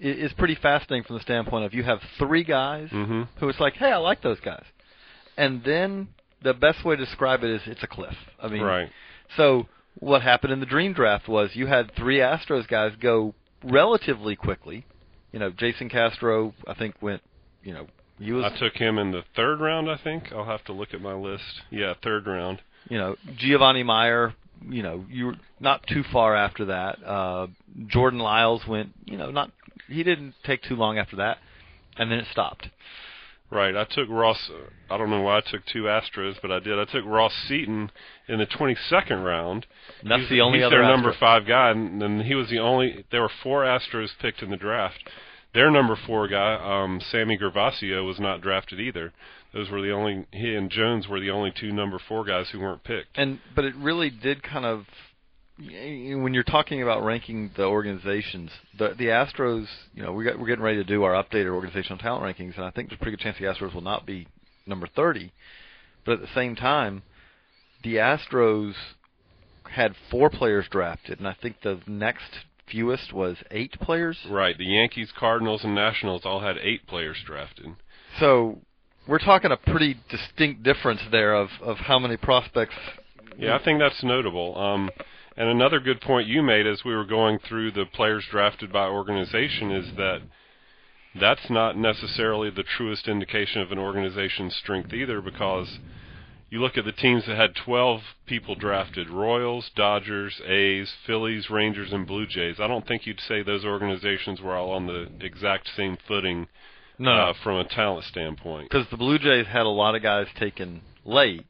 i- 0.01 0.03
is 0.03 0.33
pretty 0.33 0.55
fascinating 0.55 1.03
from 1.05 1.15
the 1.15 1.21
standpoint 1.21 1.65
of 1.65 1.73
you 1.73 1.83
have 1.83 1.99
three 2.19 2.43
guys 2.43 2.89
hmm 2.89 3.23
who 3.39 3.47
it's 3.49 3.59
like, 3.59 3.75
hey, 3.75 3.91
I 3.91 3.97
like 3.97 4.21
those 4.21 4.39
guys, 4.41 4.63
and 5.37 5.63
then 5.63 6.09
the 6.43 6.53
best 6.53 6.83
way 6.83 6.95
to 6.95 7.05
describe 7.05 7.43
it 7.43 7.49
is 7.51 7.61
it's 7.65 7.83
a 7.83 7.87
cliff. 7.87 8.15
I 8.41 8.47
mean, 8.49 8.61
Right. 8.63 8.89
So 9.37 9.67
what 9.99 10.21
happened 10.21 10.51
in 10.53 10.59
the 10.59 10.65
dream 10.65 10.93
draft 10.93 11.27
was 11.27 11.55
you 11.55 11.67
had 11.67 11.91
three 11.95 12.17
Astros 12.17 12.67
guys 12.67 12.91
go 12.99 13.33
relatively 13.63 14.35
quickly. 14.35 14.85
You 15.35 15.41
know, 15.41 15.49
Jason 15.49 15.89
Castro, 15.89 16.53
I 16.65 16.75
think 16.75 16.95
went. 17.01 17.21
You 17.61 17.73
know, 17.73 17.87
he 18.19 18.31
was. 18.31 18.45
I 18.45 18.57
took 18.57 18.75
him 18.75 18.97
in 18.97 19.11
the 19.11 19.23
third 19.35 19.59
round, 19.59 19.91
I 19.91 19.97
think. 19.97 20.31
I'll 20.31 20.45
have 20.45 20.63
to 20.63 20.71
look 20.71 20.93
at 20.93 21.01
my 21.01 21.13
list. 21.13 21.43
Yeah, 21.69 21.93
third 22.01 22.25
round. 22.25 22.61
you 22.87 22.97
know, 22.97 23.17
Jiovanni 23.37 23.83
Mier, 23.83 24.33
you 24.65 24.81
know, 24.81 25.03
you 25.09 25.25
were 25.25 25.35
not 25.59 25.85
too 25.87 26.03
far 26.09 26.37
after 26.37 26.63
that. 26.65 27.03
Uh, 27.03 27.47
Jordan 27.87 28.19
Lyles 28.19 28.65
went, 28.65 28.93
you 29.03 29.17
know, 29.17 29.29
not 29.29 29.51
he 29.89 30.03
didn't 30.03 30.35
take 30.45 30.63
too 30.63 30.77
long 30.77 30.97
after 30.97 31.17
that, 31.17 31.39
and 31.97 32.09
then 32.09 32.19
it 32.19 32.27
stopped. 32.31 32.69
Right. 33.51 33.75
I 33.75 33.83
took 33.83 34.09
Ross. 34.09 34.49
I 34.89 34.97
don't 34.97 35.09
know 35.09 35.21
why 35.21 35.37
I 35.37 35.41
took 35.41 35.65
two 35.65 35.83
Astros, 35.83 36.35
but 36.41 36.51
I 36.51 36.59
did. 36.59 36.79
I 36.79 36.85
took 36.85 37.05
Ross 37.05 37.33
Seaton 37.47 37.91
in 38.27 38.39
the 38.39 38.47
22nd 38.47 39.23
round. 39.23 39.67
And 40.01 40.09
that's 40.09 40.21
he's, 40.21 40.29
the 40.29 40.41
only 40.41 40.59
he's 40.59 40.65
other 40.65 40.77
their 40.77 40.87
number 40.87 41.13
five 41.19 41.45
guy, 41.45 41.69
and, 41.69 42.01
and 42.01 42.21
he 42.23 42.33
was 42.33 42.49
the 42.49 42.59
only. 42.59 43.05
There 43.11 43.21
were 43.21 43.31
four 43.43 43.63
Astros 43.63 44.09
picked 44.19 44.41
in 44.41 44.49
the 44.49 44.57
draft. 44.57 44.97
Their 45.55 45.71
number 45.71 45.97
four 46.05 46.27
guy, 46.27 46.55
um, 46.55 46.99
Sammy 47.11 47.37
Gervacio, 47.37 48.05
was 48.05 48.19
not 48.19 48.41
drafted 48.41 48.79
either. 48.79 49.13
Those 49.53 49.69
were 49.69 49.81
the 49.81 49.91
only. 49.91 50.27
He 50.31 50.53
and 50.53 50.69
Jones 50.69 51.07
were 51.07 51.21
the 51.21 51.31
only 51.31 51.53
two 51.57 51.71
number 51.71 51.97
four 52.09 52.25
guys 52.25 52.49
who 52.51 52.59
weren't 52.59 52.83
picked. 52.83 53.17
And 53.17 53.39
but 53.55 53.63
it 53.63 53.73
really 53.77 54.09
did 54.09 54.43
kind 54.43 54.65
of 54.65 54.85
when 55.57 56.33
you're 56.33 56.43
talking 56.43 56.83
about 56.83 57.05
ranking 57.05 57.51
the 57.55 57.63
organizations, 57.63 58.51
the 58.77 58.89
the 58.97 59.05
Astros, 59.05 59.67
you 59.93 60.03
know, 60.03 60.11
we 60.11 60.25
got, 60.25 60.37
we're 60.37 60.47
getting 60.47 60.63
ready 60.63 60.77
to 60.77 60.83
do 60.83 61.03
our 61.03 61.13
updated 61.13 61.53
organizational 61.53 61.99
talent 61.99 62.23
rankings, 62.23 62.57
and 62.57 62.65
I 62.65 62.71
think 62.71 62.89
there's 62.89 62.99
a 62.99 63.01
pretty 63.01 63.15
good 63.15 63.23
chance 63.23 63.37
the 63.39 63.45
Astros 63.45 63.73
will 63.73 63.79
not 63.79 64.05
be 64.05 64.27
number 64.65 64.87
30. 64.93 65.31
But 66.05 66.15
at 66.15 66.21
the 66.21 66.35
same 66.35 66.57
time, 66.57 67.03
the 67.81 67.95
Astros 67.95 68.73
had 69.63 69.95
four 70.11 70.29
players 70.29 70.65
drafted, 70.69 71.19
and 71.19 71.27
I 71.29 71.35
think 71.41 71.61
the 71.63 71.79
next 71.87 72.29
fewest 72.69 73.13
was 73.13 73.37
eight 73.51 73.79
players. 73.79 74.17
Right. 74.29 74.57
The 74.57 74.65
Yankees, 74.65 75.11
Cardinals, 75.17 75.63
and 75.63 75.75
Nationals 75.75 76.23
all 76.25 76.41
had 76.41 76.57
eight 76.57 76.87
players 76.87 77.17
drafted. 77.25 77.67
So 78.19 78.59
we're 79.07 79.19
talking 79.19 79.51
a 79.51 79.57
pretty 79.57 79.97
distinct 80.09 80.63
difference 80.63 81.01
there 81.11 81.35
of 81.35 81.49
of 81.61 81.77
how 81.77 81.99
many 81.99 82.17
prospects. 82.17 82.75
Yeah, 83.37 83.55
I 83.55 83.63
think 83.63 83.79
that's 83.79 84.03
notable. 84.03 84.57
Um, 84.57 84.89
and 85.37 85.49
another 85.49 85.79
good 85.79 85.99
point 86.01 86.27
you 86.27 86.41
made 86.41 86.65
as 86.65 86.83
we 86.85 86.95
were 86.95 87.05
going 87.05 87.39
through 87.39 87.71
the 87.71 87.85
players 87.85 88.25
drafted 88.31 88.71
by 88.71 88.87
organization 88.87 89.71
is 89.71 89.95
that 89.97 90.21
that's 91.19 91.49
not 91.49 91.77
necessarily 91.77 92.49
the 92.49 92.63
truest 92.63 93.07
indication 93.07 93.61
of 93.61 93.71
an 93.71 93.79
organization's 93.79 94.55
strength 94.55 94.93
either 94.93 95.21
because 95.21 95.79
you 96.49 96.61
look 96.61 96.77
at 96.77 96.85
the 96.85 96.91
teams 96.91 97.25
that 97.25 97.35
had 97.35 97.55
12 97.55 98.01
people 98.27 98.55
drafted 98.55 99.09
Royals, 99.09 99.69
Dodgers, 99.75 100.39
A's, 100.47 100.91
Phillies, 101.05 101.49
Rangers, 101.49 101.91
and 101.91 102.05
Blue 102.07 102.25
Jays. 102.27 102.59
I 102.59 102.67
don't 102.67 102.87
think 102.87 103.05
you'd 103.05 103.19
say 103.19 103.41
those 103.43 103.65
organizations 103.65 104.41
were 104.41 104.55
all 104.55 104.71
on 104.71 104.85
the 104.87 105.09
exact 105.21 105.69
same 105.75 105.97
footing 106.07 106.47
No, 106.99 107.11
uh, 107.11 107.33
from 107.43 107.57
a 107.57 107.63
talent 107.67 108.05
standpoint. 108.05 108.69
because 108.69 108.87
the 108.91 108.97
Blue 108.97 109.17
Jays 109.19 109.47
had 109.47 109.63
a 109.65 109.69
lot 109.69 109.95
of 109.95 110.03
guys 110.03 110.27
taken 110.39 110.81
late, 111.03 111.45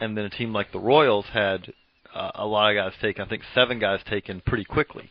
and 0.00 0.16
then 0.16 0.24
a 0.24 0.30
team 0.30 0.52
like 0.52 0.72
the 0.72 0.80
Royals 0.80 1.26
had 1.32 1.72
uh, 2.14 2.30
a 2.34 2.46
lot 2.46 2.74
of 2.74 2.76
guys 2.82 2.98
taken. 3.00 3.24
I 3.24 3.28
think 3.28 3.42
seven 3.54 3.78
guys 3.78 4.00
taken 4.08 4.40
pretty 4.40 4.64
quickly. 4.64 5.10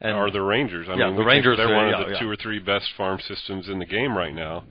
And 0.00 0.16
or 0.16 0.30
the 0.30 0.40
Rangers. 0.42 0.86
I 0.88 0.94
Yeah, 0.94 1.06
mean, 1.08 1.16
the 1.16 1.24
Rangers 1.24 1.56
they're 1.56 1.74
one 1.74 1.92
of 1.92 2.06
the 2.06 2.12
yeah. 2.12 2.20
two 2.20 2.28
or 2.30 2.36
three 2.36 2.58
best 2.58 2.86
farm 2.96 3.18
systems 3.20 3.68
in 3.68 3.78
the 3.78 3.86
game 3.86 4.16
right 4.16 4.34
now, 4.34 4.64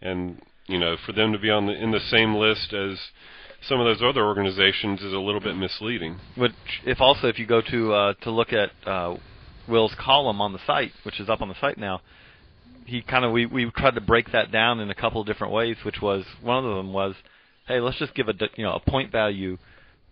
and 0.00 0.40
you 0.66 0.78
know, 0.78 0.96
for 1.04 1.12
them 1.12 1.32
to 1.32 1.38
be 1.38 1.50
on 1.50 1.66
the 1.66 1.72
in 1.72 1.90
the 1.90 2.00
same 2.00 2.34
list 2.34 2.72
as 2.72 2.98
some 3.68 3.80
of 3.80 3.86
those 3.86 4.02
other 4.02 4.24
organizations 4.24 5.00
is 5.02 5.12
a 5.12 5.18
little 5.18 5.40
bit 5.40 5.56
misleading. 5.56 6.18
Which, 6.36 6.52
if 6.84 7.00
also 7.00 7.28
if 7.28 7.38
you 7.38 7.46
go 7.46 7.60
to 7.60 7.92
uh, 7.92 8.14
to 8.22 8.30
look 8.30 8.52
at 8.52 8.70
uh, 8.86 9.16
Will's 9.68 9.94
column 9.98 10.40
on 10.40 10.52
the 10.52 10.58
site, 10.66 10.92
which 11.04 11.20
is 11.20 11.28
up 11.28 11.40
on 11.40 11.48
the 11.48 11.54
site 11.60 11.78
now, 11.78 12.00
he 12.86 13.02
kind 13.02 13.24
of 13.24 13.32
we 13.32 13.46
we 13.46 13.70
tried 13.70 13.94
to 13.94 14.00
break 14.00 14.32
that 14.32 14.50
down 14.52 14.80
in 14.80 14.90
a 14.90 14.94
couple 14.94 15.20
of 15.20 15.26
different 15.26 15.52
ways. 15.52 15.76
Which 15.84 16.00
was 16.00 16.24
one 16.42 16.64
of 16.64 16.76
them 16.76 16.92
was, 16.92 17.14
hey, 17.66 17.80
let's 17.80 17.98
just 17.98 18.14
give 18.14 18.28
a 18.28 18.34
you 18.56 18.64
know 18.64 18.74
a 18.74 18.80
point 18.80 19.12
value. 19.12 19.58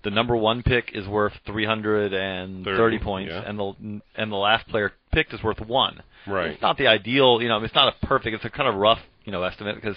The 0.05 0.11
number 0.11 0.37
one 0.37 0.65
pick 0.65 0.91
is 0.95 1.07
worth 1.07 1.33
330 1.47 2.65
30, 2.65 2.99
points, 2.99 3.31
yeah. 3.33 3.49
and 3.49 3.57
the 3.57 4.01
and 4.17 4.33
the 4.33 4.37
last 4.37 4.67
player 4.69 4.93
picked 5.13 5.33
is 5.33 5.43
worth 5.43 5.61
one. 5.61 6.03
Right. 6.27 6.53
It's 6.53 6.63
not 6.63 6.77
the 6.77 6.89
ideal, 6.89 7.41
you 7.41 7.49
know. 7.49 7.63
It's 7.63 7.75
not 7.75 7.95
a 7.95 8.07
perfect. 8.07 8.35
It's 8.35 8.45
a 8.45 8.51
kind 8.51 8.69
of 8.69 8.75
rough, 8.77 8.99
you 9.25 9.31
know, 9.31 9.43
estimate 9.45 9.77
because 9.77 9.97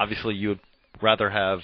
obviously 0.00 0.34
you 0.34 0.48
would 0.48 0.60
rather 1.02 1.30
have. 1.30 1.60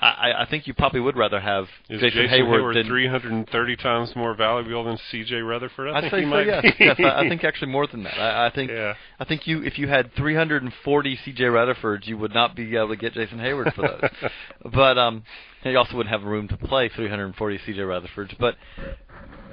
I, 0.00 0.32
I 0.42 0.46
think 0.50 0.66
you 0.66 0.74
probably 0.74 0.98
would 1.00 1.16
rather 1.16 1.38
have 1.40 1.64
Is 1.88 2.00
Jason, 2.00 2.22
Jason, 2.22 2.40
Heyward, 2.40 2.60
Heyward, 2.60 2.74
than 2.74 2.86
330 2.88 3.76
times 3.76 4.12
more 4.16 4.34
valuable 4.34 4.82
than 4.84 4.98
C.J. 5.10 5.36
Rutherford? 5.36 5.88
I 5.88 5.98
I'd 5.98 6.00
think 6.00 6.10
say 6.10 6.18
he 6.18 6.24
so. 6.24 6.28
might 6.30 6.46
Yes, 6.46 6.62
be. 6.62 6.72
yes. 6.84 6.96
I, 6.98 7.20
I 7.24 7.28
think 7.28 7.44
actually 7.44 7.70
more 7.70 7.86
than 7.86 8.02
that. 8.02 8.18
I, 8.18 8.46
I 8.46 8.50
think 8.50 8.70
Yeah. 8.72 8.94
I 9.20 9.24
think 9.24 9.46
you 9.46 9.62
if 9.62 9.78
you 9.78 9.86
had 9.86 10.12
340 10.16 11.16
C.J. 11.24 11.44
Rutherfords, 11.44 12.06
you 12.08 12.18
would 12.18 12.34
not 12.34 12.56
be 12.56 12.74
able 12.76 12.88
to 12.88 12.96
get 12.96 13.12
Jason 13.12 13.38
Heyward 13.38 13.72
for 13.74 13.82
those. 13.82 14.30
but 14.74 14.98
um, 14.98 15.22
you 15.64 15.78
also 15.78 15.96
wouldn't 15.96 16.12
have 16.12 16.24
room 16.24 16.48
to 16.48 16.56
play 16.56 16.88
340 16.88 17.58
C.J. 17.64 17.78
Rutherfords. 17.80 18.36
But 18.38 18.56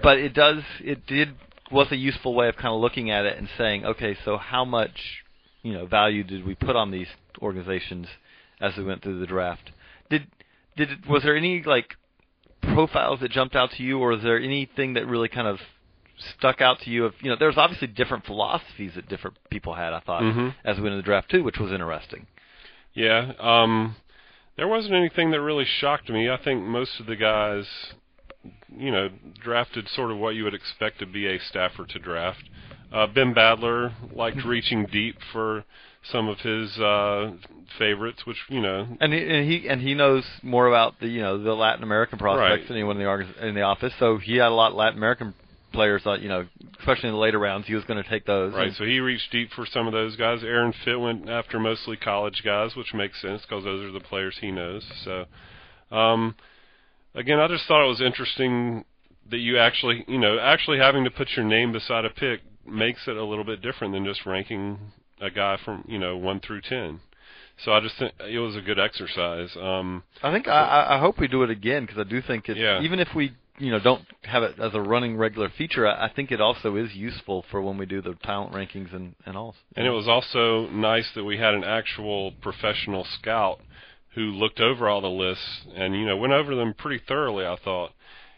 but 0.02 0.18
it 0.18 0.34
does 0.34 0.64
it 0.84 1.06
did 1.06 1.36
was 1.72 1.92
a 1.92 1.96
useful 1.98 2.34
way 2.34 2.50
of 2.50 2.56
kind 2.56 2.74
of 2.74 2.82
looking 2.82 3.12
at 3.12 3.26
it 3.26 3.38
and 3.38 3.48
saying, 3.58 3.86
okay, 3.86 4.18
so 4.26 4.38
how 4.38 4.66
much 4.66 5.24
you 5.62 5.74
know 5.74 5.86
value 5.86 6.24
did 6.24 6.46
we 6.46 6.56
put 6.56 6.76
on 6.76 6.90
these 6.90 7.08
organizations 7.40 8.08
as 8.60 8.76
we 8.78 8.84
went 8.84 9.02
through 9.02 9.20
the 9.20 9.26
draft? 9.28 9.72
Did 10.10 10.28
did 10.78 11.06
was 11.06 11.24
there 11.24 11.36
any 11.36 11.64
like 11.64 11.96
profiles 12.62 13.20
that 13.22 13.32
jumped 13.32 13.56
out 13.56 13.72
to 13.72 13.84
you, 13.84 14.00
or 14.00 14.14
is 14.14 14.24
there 14.24 14.40
anything 14.40 14.94
that 14.94 15.08
really 15.08 15.28
kind 15.30 15.48
of 15.48 15.60
stuck 16.38 16.62
out 16.62 16.80
to 16.82 16.90
you? 16.90 17.06
Of 17.06 17.14
you 17.22 17.30
know, 17.30 17.36
there's 17.40 17.58
obviously 17.58 17.88
different 17.88 18.26
philosophies 18.26 18.94
that 18.96 19.10
different 19.10 19.38
people 19.50 19.74
had. 19.74 19.94
I 19.94 20.00
thought 20.00 20.24
Mhm. 20.24 20.56
as 20.64 20.78
we 20.78 20.84
went 20.84 20.94
into 20.94 21.02
the 21.02 21.06
draft 21.06 21.30
too, 21.30 21.44
which 21.44 21.58
was 21.60 21.72
interesting. 21.72 22.28
Yeah. 22.94 23.34
Um, 23.40 23.96
there 24.58 24.68
wasn't 24.68 24.94
anything 24.94 25.32
that 25.32 25.42
really 25.42 25.66
shocked 25.66 26.10
me. 26.10 26.30
I 26.30 26.38
think 26.38 26.62
most 26.64 27.00
of 27.00 27.06
the 27.06 27.16
guys, 27.16 27.94
you 28.78 28.92
know, 28.92 29.10
drafted 29.40 29.88
sort 29.90 30.12
of 30.12 30.18
what 30.18 30.36
you 30.36 30.44
would 30.44 30.54
expect 30.54 31.00
to 31.00 31.06
be 31.06 31.28
a 31.28 31.40
staffer 31.40 31.86
to 31.86 32.00
draft. 32.00 32.44
Uh, 32.92 33.08
ben 33.08 33.34
Badler 33.34 33.94
liked 34.14 34.44
reaching 34.46 34.86
deep 34.86 35.16
for 35.32 35.64
some 36.12 36.28
of 36.28 36.40
his 36.40 36.78
uh, 36.80 37.32
favorites, 37.78 38.26
which 38.26 38.38
you 38.50 38.62
know, 38.62 38.88
And 39.00 39.14
he, 39.14 39.20
and 39.20 39.50
he 39.50 39.68
and 39.68 39.82
he 39.82 39.94
knows 39.94 40.26
more 40.42 40.68
about 40.68 41.00
the 41.00 41.08
you 41.08 41.22
know 41.22 41.42
the 41.42 41.54
Latin 41.54 41.84
American 41.84 42.20
prospects 42.20 42.62
Right. 42.62 42.68
than 42.68 42.78
anyone 42.78 43.00
in 43.00 43.04
the 43.04 43.48
in 43.48 43.56
the 43.56 43.62
office. 43.62 43.94
So 44.00 44.18
he 44.18 44.38
had 44.38 44.48
a 44.48 44.56
lot 44.56 44.72
of 44.72 44.78
Latin 44.78 44.98
American 44.98 45.34
players 45.72 46.04
that 46.04 46.22
you 46.22 46.28
know, 46.28 46.46
especially 46.80 47.10
in 47.10 47.16
the 47.16 47.20
later 47.20 47.40
rounds, 47.40 47.68
he 47.68 47.76
was 47.76 47.84
going 47.86 48.02
to 48.02 48.10
take 48.10 48.26
those. 48.26 48.54
Right, 48.54 48.74
so 48.78 48.84
he 48.84 49.00
reached 49.00 49.32
deep 49.32 49.52
for 49.56 49.66
some 49.66 49.88
of 49.88 49.94
those 49.94 50.16
guys. 50.16 50.44
Aaron 50.44 50.74
Fitt 50.84 51.00
went 51.00 51.30
after 51.30 51.60
mostly 51.60 51.96
college 51.98 52.42
guys, 52.44 52.76
which 52.76 52.94
makes 52.94 53.22
sense 53.22 53.42
because 53.44 53.64
those 53.64 53.84
are 53.84 53.92
the 53.92 54.02
players 54.02 54.38
he 54.42 54.52
knows. 54.52 54.84
So, 55.06 55.26
um, 55.96 56.36
again, 57.16 57.40
I 57.40 57.48
just 57.48 57.66
thought 57.68 57.86
it 57.86 57.88
was 57.88 58.02
interesting 58.02 58.84
that 59.30 59.38
you 59.38 59.58
actually, 59.60 60.04
you 60.10 60.18
know, 60.18 60.40
actually 60.40 60.80
having 60.80 61.06
to 61.06 61.12
put 61.12 61.30
your 61.38 61.46
name 61.46 61.72
beside 61.72 62.04
a 62.04 62.10
pick 62.10 62.42
makes 62.66 63.08
it 63.08 63.16
a 63.16 63.24
little 63.24 63.44
bit 63.44 63.62
different 63.62 63.94
than 63.94 64.06
just 64.06 64.26
ranking 64.26 64.80
a 65.20 65.30
guy 65.30 65.58
from, 65.64 65.86
you 65.88 66.00
know, 66.00 66.18
one 66.18 66.40
through 66.40 66.62
ten. 66.62 67.00
So 67.64 67.74
I 67.74 67.80
just 67.80 67.98
think 68.00 68.14
it 68.28 68.40
was 68.40 68.56
a 68.56 68.62
good 68.62 68.80
exercise. 68.80 69.50
Um, 69.56 70.04
I 70.24 70.32
think 70.32 70.48
I, 70.48 70.96
I 70.96 71.00
hope 71.00 71.20
we 71.20 71.28
do 71.28 71.44
it 71.44 71.50
again 71.50 71.86
because 71.86 72.00
I 72.00 72.10
do 72.10 72.22
think 72.22 72.50
it. 72.50 72.58
Yeah. 72.58 72.82
Even 72.82 73.00
if 73.00 73.10
we 73.16 73.34
you 73.60 73.70
know 73.70 73.80
don't 73.80 74.04
have 74.24 74.42
it 74.42 74.60
as 74.60 74.74
a 74.74 74.82
running 74.82 75.18
regular 75.18 75.50
feature, 75.50 75.88
I, 75.88 76.08
I 76.08 76.14
think 76.14 76.32
it 76.32 76.42
also 76.42 76.76
is 76.76 76.94
useful 76.94 77.46
for 77.52 77.62
when 77.62 77.78
we 77.78 77.86
do 77.86 78.02
the 78.02 78.16
talent 78.24 78.54
rankings 78.54 78.94
and 78.96 79.16
and 79.26 79.38
all. 79.38 79.56
And 79.76 79.86
it 79.86 79.92
was 79.92 80.08
also 80.08 80.68
nice 80.72 81.08
that 81.14 81.24
we 81.24 81.38
had 81.38 81.54
an 81.54 81.64
actual 81.64 82.32
professional 82.42 83.06
scout 83.20 83.60
who 84.16 84.22
looked 84.22 84.60
over 84.60 84.90
all 84.90 85.02
the 85.02 85.08
lists 85.08 85.68
and 85.76 85.94
you 85.96 86.06
know 86.06 86.18
went 86.18 86.34
over 86.34 86.56
them 86.56 86.74
pretty 86.74 87.04
thoroughly, 87.08 87.46
I 87.46 87.58
thought, 87.64 87.92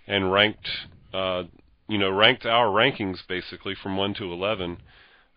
and 0.05 0.31
ranked 0.31 0.67
uh, 1.13 1.43
you 1.87 1.97
know 1.97 2.11
ranked 2.11 2.45
our 2.45 2.67
rankings 2.67 3.19
basically 3.27 3.75
from 3.81 3.97
one 3.97 4.13
to 4.15 4.31
eleven. 4.31 4.77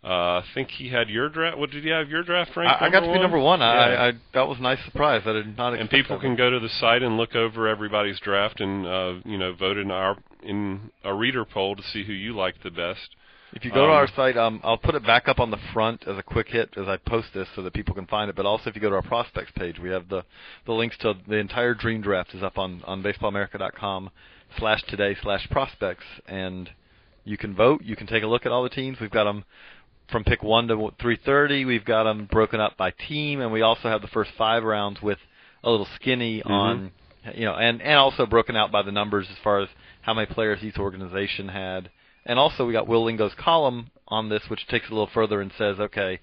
Uh, 0.04 0.38
I 0.38 0.44
think 0.54 0.70
he 0.70 0.88
had 0.88 1.08
your 1.08 1.28
draft. 1.28 1.58
What 1.58 1.70
did 1.70 1.82
he 1.82 1.90
have 1.90 2.08
your 2.08 2.22
draft 2.22 2.56
ranked? 2.56 2.80
I, 2.80 2.86
I 2.86 2.90
got 2.90 3.00
to 3.00 3.12
be 3.12 3.18
number 3.18 3.40
one. 3.40 3.58
Yeah. 3.58 3.66
I, 3.66 4.08
I 4.08 4.12
that 4.34 4.46
was 4.46 4.58
a 4.58 4.62
nice 4.62 4.78
surprise. 4.84 5.22
I 5.26 5.32
did 5.32 5.56
not. 5.56 5.72
Expect. 5.72 5.80
And 5.80 5.90
people 5.90 6.20
can 6.20 6.36
go 6.36 6.48
to 6.48 6.60
the 6.60 6.68
site 6.68 7.02
and 7.02 7.16
look 7.16 7.34
over 7.34 7.66
everybody's 7.66 8.20
draft 8.20 8.60
and 8.60 8.86
uh, 8.86 9.14
you 9.24 9.36
know 9.36 9.52
vote 9.54 9.76
in 9.76 9.90
our 9.90 10.16
in 10.42 10.92
a 11.02 11.12
reader 11.12 11.44
poll 11.44 11.74
to 11.74 11.82
see 11.82 12.04
who 12.04 12.12
you 12.12 12.36
like 12.36 12.62
the 12.62 12.70
best. 12.70 13.16
If 13.52 13.64
you 13.64 13.70
go 13.70 13.86
to 13.86 13.92
Um, 13.92 13.96
our 13.96 14.08
site, 14.14 14.36
um, 14.36 14.60
I'll 14.62 14.76
put 14.76 14.94
it 14.94 15.04
back 15.04 15.28
up 15.28 15.40
on 15.40 15.50
the 15.50 15.58
front 15.72 16.04
as 16.06 16.18
a 16.18 16.22
quick 16.22 16.48
hit 16.48 16.74
as 16.76 16.86
I 16.86 16.98
post 16.98 17.28
this 17.32 17.48
so 17.56 17.62
that 17.62 17.72
people 17.72 17.94
can 17.94 18.06
find 18.06 18.28
it. 18.28 18.36
But 18.36 18.44
also, 18.44 18.68
if 18.70 18.76
you 18.76 18.82
go 18.82 18.90
to 18.90 18.96
our 18.96 19.02
prospects 19.02 19.50
page, 19.56 19.78
we 19.80 19.88
have 19.90 20.08
the 20.08 20.24
the 20.66 20.72
links 20.72 20.96
to 20.98 21.14
the 21.26 21.36
entire 21.36 21.74
dream 21.74 22.00
draft 22.00 22.32
is 22.32 22.44
up 22.44 22.58
on 22.58 22.82
on 22.84 23.02
baseballamerica.com 23.02 24.10
slash 24.58 24.82
today 24.84 25.16
slash 25.22 25.48
prospects, 25.50 26.04
and 26.26 26.70
you 27.24 27.36
can 27.36 27.54
vote. 27.54 27.82
You 27.84 27.96
can 27.96 28.06
take 28.06 28.22
a 28.22 28.26
look 28.26 28.46
at 28.46 28.52
all 28.52 28.62
the 28.62 28.68
teams. 28.68 28.98
We've 29.00 29.10
got 29.10 29.24
them 29.24 29.44
from 30.10 30.24
pick 30.24 30.42
one 30.42 30.68
to 30.68 30.90
three 31.00 31.18
thirty. 31.24 31.64
We've 31.64 31.84
got 31.84 32.04
them 32.04 32.28
broken 32.30 32.60
up 32.60 32.76
by 32.76 32.90
team, 32.90 33.40
and 33.40 33.52
we 33.52 33.62
also 33.62 33.88
have 33.88 34.02
the 34.02 34.08
first 34.08 34.30
five 34.38 34.62
rounds 34.62 35.02
with 35.02 35.18
a 35.64 35.70
little 35.70 35.88
skinny 35.96 36.38
mm-hmm. 36.38 36.52
on 36.52 36.92
you 37.34 37.44
know, 37.44 37.54
and 37.54 37.82
and 37.82 37.94
also 37.94 38.26
broken 38.26 38.56
out 38.56 38.70
by 38.70 38.82
the 38.82 38.92
numbers 38.92 39.26
as 39.30 39.36
far 39.42 39.60
as 39.60 39.68
how 40.02 40.14
many 40.14 40.26
players 40.26 40.62
each 40.62 40.78
organization 40.78 41.48
had. 41.48 41.90
And 42.24 42.38
also 42.38 42.66
we 42.66 42.72
got 42.72 42.88
Will 42.88 43.04
Lingo's 43.04 43.34
column 43.38 43.90
on 44.08 44.28
this, 44.28 44.42
which 44.48 44.66
takes 44.66 44.86
it 44.86 44.92
a 44.92 44.94
little 44.94 45.10
further 45.12 45.40
and 45.40 45.52
says, 45.56 45.78
okay, 45.78 46.20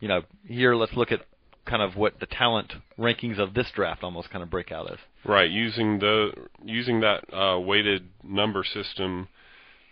you 0.00 0.08
know, 0.08 0.22
here 0.46 0.74
let's 0.74 0.94
look 0.94 1.12
at 1.12 1.20
kind 1.66 1.82
of 1.82 1.96
what 1.96 2.20
the 2.20 2.26
talent 2.26 2.72
rankings 2.98 3.38
of 3.38 3.54
this 3.54 3.70
draft 3.74 4.02
almost 4.02 4.30
kind 4.30 4.42
of 4.42 4.50
break 4.50 4.70
out 4.70 4.90
as. 4.90 4.98
Right, 5.24 5.50
using 5.50 5.98
the 5.98 6.30
using 6.64 7.00
that 7.00 7.24
uh, 7.32 7.58
weighted 7.58 8.08
number 8.22 8.64
system, 8.64 9.28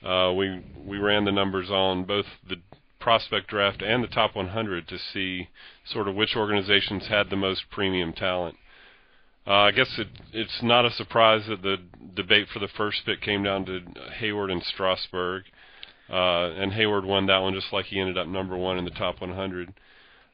uh, 0.05 0.33
we 0.37 0.63
we 0.85 0.99
ran 0.99 1.25
the 1.25 1.33
numbers 1.33 1.71
on 1.71 2.05
both 2.05 2.27
the 2.49 2.57
prospect 3.01 3.49
draft 3.49 3.83
and 3.83 4.03
the 4.03 4.09
top 4.09 4.37
100 4.37 4.87
to 4.89 4.97
see 5.13 5.49
sort 5.85 6.07
of 6.07 6.15
which 6.15 6.37
organizations 6.37 7.09
had 7.09 7.31
the 7.31 7.37
most 7.37 7.65
premium 7.71 8.13
talent. 8.13 8.57
Uh, 9.45 9.51
I 9.55 9.73
guess 9.73 9.89
it, 9.99 10.07
it's 10.33 10.63
not 10.63 10.85
a 10.85 10.91
surprise 10.91 11.43
that 11.49 11.63
the 11.63 11.79
debate 12.15 12.47
for 12.53 12.61
the 12.61 12.69
first 12.69 13.05
pick 13.05 13.21
came 13.21 13.43
down 13.43 13.65
to 13.67 13.81
Heyward 14.21 14.53
and 14.53 14.63
Strasburg, 14.63 15.43
uh, 16.09 16.53
and 16.53 16.71
Heyward 16.73 17.05
won 17.05 17.27
that 17.27 17.39
one 17.39 17.55
just 17.55 17.73
like 17.73 17.87
he 17.87 17.99
ended 17.99 18.17
up 18.17 18.29
number 18.29 18.57
one 18.57 18.79
in 18.79 18.85
the 18.85 18.93
top 18.93 19.21
100. 19.21 19.75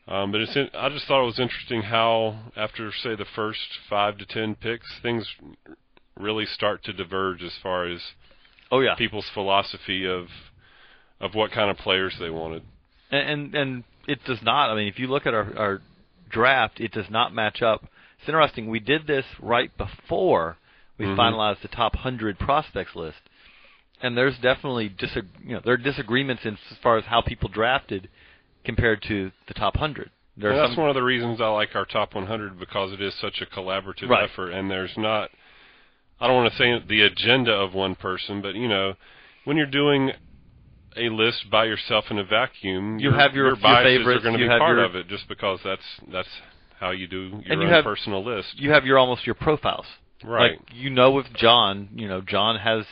Um, 0.08 0.32
but 0.32 0.40
it's 0.40 0.56
in, 0.56 0.70
I 0.74 0.88
just 0.88 1.06
thought 1.06 1.22
it 1.22 1.26
was 1.26 1.38
interesting 1.38 1.82
how 1.82 2.38
after 2.56 2.90
say 2.92 3.14
the 3.14 3.26
first 3.36 3.60
five 3.90 4.16
to 4.18 4.26
ten 4.26 4.54
picks, 4.54 4.86
things 5.02 5.26
really 6.18 6.46
start 6.46 6.82
to 6.84 6.92
diverge 6.94 7.42
as 7.42 7.52
far 7.62 7.86
as 7.86 8.00
Oh 8.72 8.80
yeah, 8.80 8.94
people's 8.94 9.28
philosophy 9.34 10.06
of 10.06 10.28
of 11.20 11.34
what 11.34 11.50
kind 11.52 11.70
of 11.70 11.76
players 11.76 12.16
they 12.18 12.30
wanted. 12.30 12.62
and 13.10 13.28
and, 13.28 13.54
and 13.54 13.84
it 14.06 14.24
does 14.24 14.40
not. 14.42 14.70
I 14.70 14.74
mean, 14.74 14.88
if 14.88 14.98
you 14.98 15.08
look 15.08 15.26
at 15.26 15.34
our, 15.34 15.56
our 15.58 15.82
draft, 16.30 16.80
it 16.80 16.92
does 16.92 17.10
not 17.10 17.34
match 17.34 17.60
up. 17.60 17.84
It's 18.18 18.28
interesting. 18.28 18.68
We 18.68 18.80
did 18.80 19.06
this 19.06 19.26
right 19.40 19.70
before 19.76 20.56
we 20.98 21.06
Mhm. 21.06 21.16
finalized 21.16 21.60
the 21.60 21.68
top 21.68 21.96
hundred 21.96 22.38
prospects 22.38 22.96
list, 22.96 23.20
and 24.00 24.16
there's 24.16 24.38
definitely 24.38 24.88
disag- 24.88 25.28
you 25.44 25.52
know 25.54 25.60
there 25.62 25.74
are 25.74 25.76
disagreements 25.76 26.46
in 26.46 26.54
as 26.70 26.78
far 26.82 26.96
as 26.96 27.04
how 27.04 27.20
people 27.20 27.50
drafted 27.50 28.08
compared 28.68 29.00
to 29.08 29.32
the 29.46 29.54
top 29.54 29.78
hundred. 29.78 30.10
There 30.36 30.50
And 30.50 30.58
that's 30.60 30.72
some, 30.74 30.82
one 30.82 30.90
of 30.90 30.94
the 30.94 31.02
reasons 31.02 31.40
I 31.40 31.48
like 31.48 31.74
our 31.74 31.86
top 31.86 32.14
100 32.14 32.58
because 32.60 32.92
it 32.92 33.00
is 33.00 33.14
such 33.18 33.40
a 33.40 33.46
collaborative 33.46 34.10
Right. 34.10 34.28
effort, 34.30 34.50
and 34.50 34.70
there's 34.70 34.92
not. 34.98 35.30
I 36.20 36.26
don't 36.26 36.36
want 36.36 36.52
to 36.52 36.58
say 36.58 36.78
the 36.86 37.00
agenda 37.02 37.50
of 37.50 37.72
one 37.74 37.94
person, 37.94 38.42
but 38.42 38.54
you 38.54 38.68
know, 38.68 38.92
when 39.44 39.56
you're 39.56 39.66
doing 39.82 40.12
a 40.96 41.08
list 41.08 41.48
by 41.50 41.64
yourself 41.64 42.04
in 42.10 42.18
a 42.18 42.24
vacuum, 42.24 42.98
You 42.98 43.12
have 43.12 43.34
your- 43.34 43.46
your 43.46 43.56
biases 43.56 43.98
favorites, 44.00 44.18
are 44.18 44.22
going 44.28 44.38
to 44.38 44.44
be 44.44 44.48
part 44.48 44.76
your- 44.76 44.84
of 44.84 44.94
it, 44.96 45.08
just 45.08 45.26
because 45.28 45.60
that's 45.64 46.00
that's 46.08 46.28
how 46.78 46.90
you 46.90 47.06
do 47.06 47.22
your 47.42 47.52
And 47.52 47.62
you 47.62 47.68
own 47.68 47.72
have- 47.72 47.84
personal 47.84 48.22
list. 48.22 48.60
you 48.60 48.70
have 48.70 48.84
your 48.84 48.98
almost 48.98 49.24
your 49.26 49.34
profiles. 49.34 49.86
Right. 50.22 50.52
Like 50.58 50.60
you 50.74 50.90
know, 50.90 51.10
with 51.12 51.32
John, 51.34 51.88
you 51.94 52.06
know, 52.06 52.20
John 52.20 52.56
has 52.58 52.84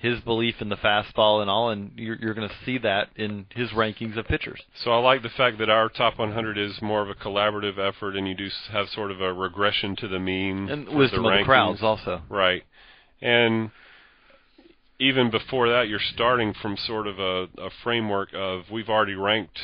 his 0.00 0.18
belief 0.20 0.54
in 0.60 0.70
the 0.70 0.76
fastball 0.76 1.42
and 1.42 1.50
all, 1.50 1.68
and 1.68 1.92
you're, 1.94 2.16
you're 2.16 2.32
going 2.32 2.48
to 2.48 2.54
see 2.64 2.78
that 2.78 3.10
in 3.16 3.44
his 3.54 3.68
rankings 3.70 4.16
of 4.16 4.24
pitchers. 4.24 4.58
So 4.82 4.92
I 4.92 4.98
like 4.98 5.22
the 5.22 5.28
fact 5.28 5.58
that 5.58 5.68
our 5.68 5.90
top 5.90 6.18
100 6.18 6.56
is 6.56 6.80
more 6.80 7.02
of 7.02 7.10
a 7.10 7.14
collaborative 7.14 7.78
effort, 7.78 8.16
and 8.16 8.26
you 8.26 8.34
do 8.34 8.48
have 8.72 8.88
sort 8.88 9.10
of 9.10 9.20
a 9.20 9.30
regression 9.30 9.96
to 9.96 10.08
the 10.08 10.18
mean 10.18 10.70
And 10.70 10.88
wisdom 10.88 11.22
the 11.22 11.28
of 11.28 11.38
the 11.40 11.44
crowds 11.44 11.82
also. 11.82 12.22
Right. 12.30 12.62
And 13.20 13.70
even 14.98 15.30
before 15.30 15.68
that, 15.68 15.88
you're 15.88 16.00
starting 16.14 16.54
from 16.62 16.78
sort 16.78 17.06
of 17.06 17.18
a, 17.18 17.48
a 17.58 17.70
framework 17.84 18.30
of 18.34 18.62
we've 18.72 18.88
already 18.88 19.14
ranked 19.14 19.58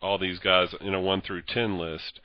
all 0.00 0.16
these 0.16 0.38
guys 0.38 0.68
in 0.80 0.94
a 0.94 1.00
1 1.00 1.22
through 1.22 1.42
10 1.48 1.76
list. 1.76 2.20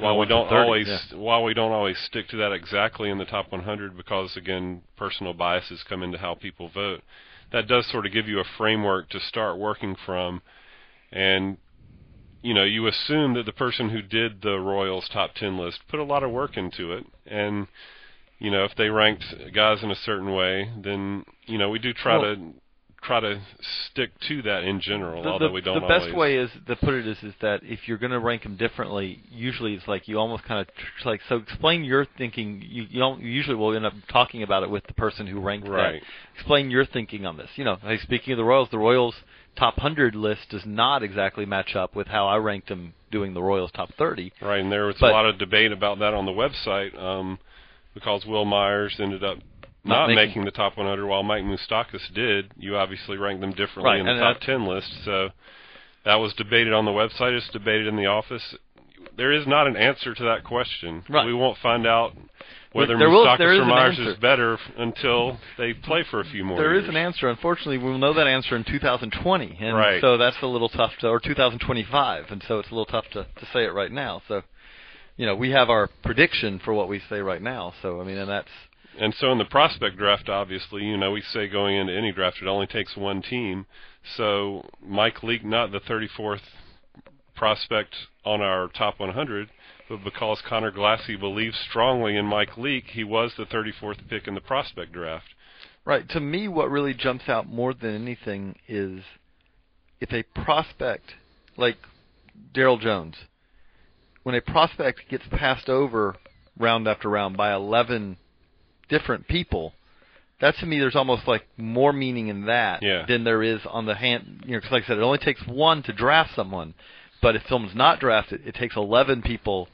While 0.00 0.18
we 0.18 0.26
don't 0.26 0.48
30, 0.48 0.54
always 0.62 0.88
yeah. 0.88 1.16
while 1.16 1.42
we 1.44 1.54
don't 1.54 1.72
always 1.72 1.98
stick 1.98 2.28
to 2.28 2.36
that 2.36 2.52
exactly 2.52 3.10
in 3.10 3.18
the 3.18 3.24
top 3.24 3.50
100 3.52 3.96
because 3.96 4.36
again 4.36 4.82
personal 4.96 5.32
biases 5.32 5.82
come 5.88 6.02
into 6.02 6.18
how 6.18 6.34
people 6.34 6.68
vote 6.68 7.02
that 7.52 7.66
does 7.66 7.86
sort 7.90 8.06
of 8.06 8.12
give 8.12 8.28
you 8.28 8.38
a 8.38 8.44
framework 8.56 9.08
to 9.10 9.20
start 9.20 9.58
working 9.58 9.96
from 10.06 10.42
and 11.12 11.56
you 12.42 12.54
know 12.54 12.64
you 12.64 12.86
assume 12.86 13.34
that 13.34 13.46
the 13.46 13.52
person 13.52 13.90
who 13.90 14.02
did 14.02 14.42
the 14.42 14.58
Royals 14.58 15.08
top 15.12 15.34
10 15.34 15.58
list 15.58 15.80
put 15.88 16.00
a 16.00 16.04
lot 16.04 16.22
of 16.22 16.30
work 16.30 16.56
into 16.56 16.92
it 16.92 17.04
and 17.26 17.66
you 18.38 18.50
know 18.50 18.64
if 18.64 18.74
they 18.76 18.88
ranked 18.88 19.24
guys 19.54 19.82
in 19.82 19.90
a 19.90 19.96
certain 19.96 20.32
way 20.32 20.70
then 20.82 21.24
you 21.46 21.58
know 21.58 21.68
we 21.68 21.78
do 21.78 21.92
try 21.92 22.16
Well- 22.16 22.36
to 22.36 22.54
try 23.02 23.18
to 23.20 23.40
stick 23.90 24.10
to 24.28 24.42
that 24.42 24.62
in 24.62 24.78
general 24.80 25.22
the, 25.22 25.28
although 25.28 25.46
the- 25.48 25.52
we 25.52 25.60
don't 25.62 25.76
know. 25.76 25.80
the 25.80 25.86
best 25.88 26.02
always 26.12 26.14
way 26.14 26.36
is 26.36 26.50
to 26.66 26.76
put 26.76 26.94
it 26.94 27.06
is 27.06 27.16
is 27.22 27.34
that 27.40 27.60
if 27.62 27.88
you're 27.88 27.96
going 27.98 28.12
to 28.12 28.18
rank 28.18 28.42
them 28.42 28.56
differently, 28.56 29.20
usually 29.30 29.74
it's 29.74 29.88
like 29.88 30.06
you 30.06 30.18
almost 30.18 30.44
kind 30.44 30.60
of 30.60 30.66
tr- 31.02 31.08
like 31.08 31.20
so. 31.28 31.36
Explain 31.36 31.82
your 31.84 32.04
thinking. 32.18 32.62
You, 32.66 32.84
you 32.90 32.98
don't 32.98 33.20
you 33.22 33.28
usually 33.30 33.56
will 33.56 33.74
end 33.74 33.86
up 33.86 33.94
talking 34.12 34.42
about 34.42 34.62
it 34.62 34.70
with 34.70 34.86
the 34.86 34.94
person 34.94 35.26
who 35.26 35.40
ranked 35.40 35.66
Right. 35.68 36.00
that. 36.00 36.02
Explain 36.34 36.70
your 36.70 36.84
thinking 36.84 37.24
on 37.26 37.36
this. 37.36 37.48
You 37.56 37.64
know, 37.64 37.76
hey, 37.82 37.98
speaking 37.98 38.32
of 38.32 38.36
the 38.36 38.44
Royals, 38.44 38.68
the 38.70 38.78
Royals 38.78 39.14
top 39.56 39.78
hundred 39.78 40.14
list 40.14 40.50
does 40.50 40.64
not 40.66 41.02
exactly 41.02 41.44
match 41.46 41.74
up 41.74 41.96
with 41.96 42.06
how 42.06 42.26
I 42.28 42.36
ranked 42.36 42.68
them 42.68 42.92
doing 43.10 43.34
the 43.34 43.42
Royals 43.42 43.70
top 43.72 43.90
thirty. 43.98 44.32
Right, 44.42 44.60
and 44.60 44.70
there 44.70 44.84
was 44.86 44.96
But- 45.00 45.10
a 45.10 45.12
lot 45.14 45.26
of 45.26 45.38
debate 45.38 45.72
about 45.72 45.98
that 46.00 46.12
on 46.14 46.26
the 46.26 46.32
website 46.32 46.96
um, 47.02 47.38
because 47.94 48.24
Wil 48.26 48.44
Myers 48.44 48.96
ended 49.00 49.24
up 49.24 49.38
Not 49.84 50.00
not, 50.00 50.08
making- 50.08 50.26
making, 50.28 50.44
the 50.44 50.50
top 50.50 50.76
100, 50.76 51.06
while 51.06 51.22
Mike 51.22 51.44
Moustakas 51.44 52.12
did. 52.14 52.52
You 52.58 52.76
obviously 52.76 53.16
ranked 53.16 53.40
them 53.40 53.52
differently 53.52 53.84
Right, 53.84 54.00
in 54.00 54.06
the 54.06 54.18
top 54.18 54.40
that- 54.40 54.46
10 54.46 54.66
list, 54.66 55.04
so 55.04 55.30
that 56.04 56.16
was 56.16 56.32
debated 56.34 56.72
on 56.72 56.84
the 56.84 56.90
website. 56.90 57.36
It's 57.36 57.48
debated 57.48 57.86
in 57.86 57.96
the 57.96 58.06
office. 58.06 58.54
There 59.16 59.32
is 59.32 59.46
not 59.46 59.66
an 59.66 59.76
answer 59.76 60.14
to 60.14 60.22
that 60.24 60.44
question. 60.44 61.02
Right. 61.08 61.24
We 61.26 61.32
won't 61.32 61.56
find 61.58 61.86
out 61.86 62.14
whether 62.72 62.96
There 62.98 63.08
will- 63.10 63.24
Moustakas 63.26 63.38
there 63.38 63.52
is 63.54 63.60
or 63.60 63.64
Myers 63.64 63.98
is 63.98 64.16
better 64.18 64.58
until 64.76 65.38
they 65.56 65.72
play 65.72 66.02
for 66.04 66.20
a 66.20 66.24
few 66.24 66.44
more 66.44 66.58
There 66.58 66.72
years. 66.74 66.84
is 66.84 66.88
an 66.90 66.96
answer. 66.96 67.28
Unfortunately, 67.28 67.78
we'll 67.78 67.98
know 67.98 68.12
that 68.12 68.26
answer 68.26 68.54
in 68.56 68.64
2020, 68.64 69.56
and 69.60 69.76
Right. 69.76 70.00
so 70.00 70.16
that's 70.16 70.40
a 70.42 70.46
little 70.46 70.68
tough 70.68 70.96
to, 70.98 71.08
or 71.08 71.18
2025, 71.18 72.30
and 72.30 72.42
so 72.42 72.58
it's 72.60 72.70
a 72.70 72.74
little 72.74 72.84
tough 72.86 73.08
to 73.10 73.24
to 73.36 73.46
say 73.46 73.64
it 73.64 73.72
right 73.72 73.90
now. 73.90 74.22
So, 74.28 74.42
you 75.16 75.26
know, 75.26 75.34
we 75.34 75.50
have 75.50 75.68
our 75.70 75.88
prediction 76.02 76.58
for 76.58 76.72
what 76.74 76.88
we 76.88 76.98
say 77.00 77.20
right 77.22 77.42
now. 77.42 77.72
So, 77.82 78.00
I 78.00 78.04
mean, 78.04 78.18
and 78.18 78.28
that's 78.30 78.48
And 78.98 79.14
so 79.14 79.30
in 79.32 79.38
the 79.38 79.44
prospect 79.44 79.96
draft, 79.96 80.28
obviously, 80.28 80.84
you 80.84 80.96
know, 80.96 81.12
we 81.12 81.22
say 81.22 81.48
going 81.48 81.76
into 81.76 81.96
any 81.96 82.12
draft, 82.12 82.38
it 82.42 82.48
only 82.48 82.66
takes 82.66 82.96
one 82.96 83.22
team. 83.22 83.66
So 84.16 84.68
Mike 84.84 85.22
Leake, 85.22 85.44
not 85.44 85.72
the 85.72 85.80
34th 85.80 86.40
prospect 87.34 87.94
on 88.24 88.40
our 88.40 88.68
top 88.68 89.00
100, 89.00 89.48
but 89.88 90.04
because 90.04 90.42
Conor 90.46 90.72
Glassey 90.72 91.18
believes 91.18 91.58
strongly 91.68 92.16
in 92.16 92.26
Mike 92.26 92.56
Leake, 92.56 92.88
he 92.88 93.04
was 93.04 93.32
the 93.36 93.46
34th 93.46 94.08
pick 94.08 94.28
in 94.28 94.34
the 94.34 94.40
prospect 94.40 94.92
draft. 94.92 95.34
right. 95.84 96.08
To 96.10 96.20
me, 96.20 96.48
what 96.48 96.70
really 96.70 96.94
jumps 96.94 97.28
out 97.28 97.48
more 97.48 97.72
than 97.72 97.94
anything 97.94 98.56
is 98.68 99.02
if 100.00 100.12
a 100.12 100.22
prospect 100.44 101.14
like 101.56 101.76
Daryl 102.54 102.80
Jones, 102.80 103.16
when 104.22 104.34
a 104.34 104.40
prospect 104.40 105.00
gets 105.08 105.24
passed 105.30 105.68
over 105.68 106.16
round 106.58 106.86
after 106.86 107.08
round 107.08 107.36
by 107.36 107.52
11 107.52 108.16
different 108.90 109.26
people, 109.28 109.72
that 110.40 110.56
to 110.58 110.66
me 110.66 110.78
there's 110.78 110.96
almost 110.96 111.26
like 111.26 111.46
more 111.56 111.92
meaning 111.92 112.28
in 112.28 112.46
that 112.46 112.82
Yeah. 112.82 113.04
than 113.06 113.24
there 113.24 113.42
is 113.42 113.60
on 113.66 113.86
the 113.86 113.94
hand. 113.94 114.42
You 114.44 114.52
know, 114.54 114.60
'cause 114.60 114.70
like 114.70 114.84
I 114.84 114.86
said, 114.88 114.98
it 114.98 115.02
only 115.02 115.18
takes 115.18 115.46
one 115.46 115.82
to 115.84 115.92
draft 115.92 116.34
someone, 116.34 116.74
but 117.22 117.36
if 117.36 117.46
someone's 117.48 117.74
not 117.74 118.00
drafted, 118.00 118.46
it 118.46 118.54
takes 118.54 118.76
11 118.76 119.22
people. 119.22 119.68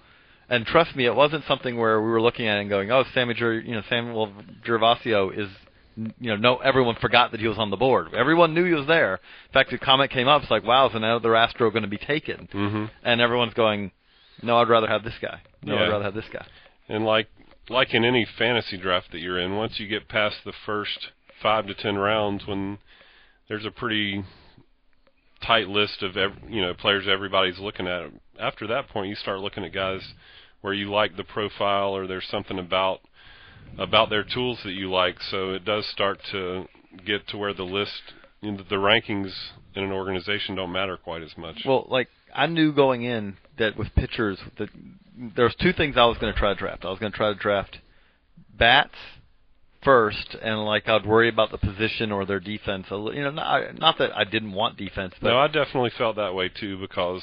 And 0.48 0.64
trust 0.66 0.94
me, 0.94 1.06
it 1.06 1.14
wasn't 1.14 1.44
something 1.44 1.76
where 1.76 2.00
we 2.00 2.08
were 2.08 2.20
looking 2.20 2.46
at 2.46 2.58
it 2.58 2.60
and 2.60 2.70
going, 2.70 2.92
"Oh, 2.92 3.02
Sammy, 3.14 3.34
Ger- 3.34 3.58
you 3.58 3.74
know, 3.74 3.82
Samuel 3.88 4.32
Gervacio 4.64 5.36
is." 5.36 5.48
You 5.96 6.12
know, 6.30 6.36
no, 6.36 6.56
everyone 6.58 6.94
forgot 6.96 7.30
that 7.30 7.40
he 7.40 7.48
was 7.48 7.56
on 7.58 7.70
the 7.70 7.76
board. 7.78 8.12
Everyone 8.12 8.52
knew 8.52 8.64
he 8.64 8.74
was 8.74 8.86
there. 8.86 9.14
In 9.14 9.52
fact, 9.52 9.70
the 9.70 9.78
comment 9.78 10.10
came 10.10 10.28
up. 10.28 10.42
It's 10.42 10.50
like, 10.50 10.62
wow, 10.62 10.86
is 10.88 10.94
another 10.94 11.34
Astro 11.34 11.70
going 11.70 11.84
to 11.84 11.88
be 11.88 11.96
taken? 11.96 12.48
Mm-hmm. 12.52 12.84
And 13.02 13.20
everyone's 13.22 13.54
going, 13.54 13.92
no, 14.42 14.58
I'd 14.58 14.68
rather 14.68 14.88
have 14.88 15.04
this 15.04 15.18
guy. 15.22 15.40
No, 15.62 15.78
I'd 15.78 15.88
rather 15.88 16.04
have 16.04 16.12
this 16.12 16.28
guy. 16.30 16.44
And 16.90 17.06
like 17.06 17.28
like 17.68 17.94
in 17.94 18.04
any 18.04 18.26
fantasy 18.38 18.76
draft 18.76 19.12
that 19.12 19.20
you're 19.20 19.38
in, 19.38 19.56
once 19.56 19.78
you 19.78 19.88
get 19.88 20.08
past 20.08 20.36
the 20.44 20.52
first 20.64 21.08
five 21.42 21.66
to 21.66 21.74
ten 21.74 21.96
rounds, 21.96 22.46
when 22.46 22.78
there's 23.48 23.64
a 23.64 23.70
pretty 23.70 24.24
tight 25.42 25.68
list 25.68 26.02
of 26.02 26.16
ev- 26.16 26.38
you 26.48 26.60
know 26.62 26.74
players 26.74 27.06
everybody's 27.08 27.58
looking 27.58 27.86
at, 27.86 28.10
after 28.40 28.66
that 28.66 28.88
point 28.88 29.08
you 29.08 29.14
start 29.14 29.40
looking 29.40 29.64
at 29.64 29.72
guys 29.72 30.00
where 30.60 30.72
you 30.72 30.90
like 30.90 31.16
the 31.16 31.24
profile 31.24 31.94
or 31.94 32.06
there's 32.06 32.26
something 32.30 32.58
about 32.58 33.00
about 33.78 34.10
their 34.10 34.24
tools 34.24 34.58
that 34.64 34.72
you 34.72 34.90
like. 34.90 35.20
So 35.30 35.50
it 35.50 35.64
does 35.64 35.86
start 35.86 36.20
to 36.32 36.66
get 37.04 37.26
to 37.28 37.36
where 37.36 37.52
the 37.52 37.64
list, 37.64 38.14
you 38.40 38.52
know, 38.52 38.64
the 38.68 38.76
rankings 38.76 39.32
in 39.74 39.84
an 39.84 39.92
organization 39.92 40.56
don't 40.56 40.72
matter 40.72 40.96
quite 40.96 41.22
as 41.22 41.36
much. 41.36 41.62
Well, 41.64 41.86
like 41.88 42.08
I 42.34 42.46
knew 42.46 42.72
going 42.72 43.02
in 43.02 43.36
that 43.58 43.76
with 43.76 43.94
pitchers 43.94 44.38
that 44.58 44.70
there 45.34 45.44
was 45.44 45.54
two 45.60 45.72
things 45.72 45.96
I 45.96 46.04
was 46.06 46.18
going 46.18 46.32
to 46.32 46.38
try 46.38 46.52
to 46.52 46.58
draft. 46.58 46.84
I 46.84 46.90
was 46.90 46.98
going 46.98 47.12
to 47.12 47.16
try 47.16 47.32
to 47.32 47.38
draft 47.38 47.78
bats 48.56 48.94
first, 49.82 50.36
and 50.42 50.64
like 50.64 50.88
I'd 50.88 51.06
worry 51.06 51.28
about 51.28 51.50
the 51.50 51.58
position 51.58 52.10
or 52.12 52.24
their 52.26 52.40
defense. 52.40 52.86
a 52.90 52.96
li- 52.96 53.16
You 53.16 53.24
know, 53.24 53.30
not, 53.30 53.78
not 53.78 53.98
that 53.98 54.16
I 54.16 54.24
didn't 54.24 54.52
want 54.52 54.76
defense, 54.76 55.14
but 55.20 55.28
No, 55.28 55.38
I 55.38 55.46
definitely 55.46 55.90
felt 55.96 56.16
that 56.16 56.34
way 56.34 56.48
too 56.48 56.78
because 56.80 57.22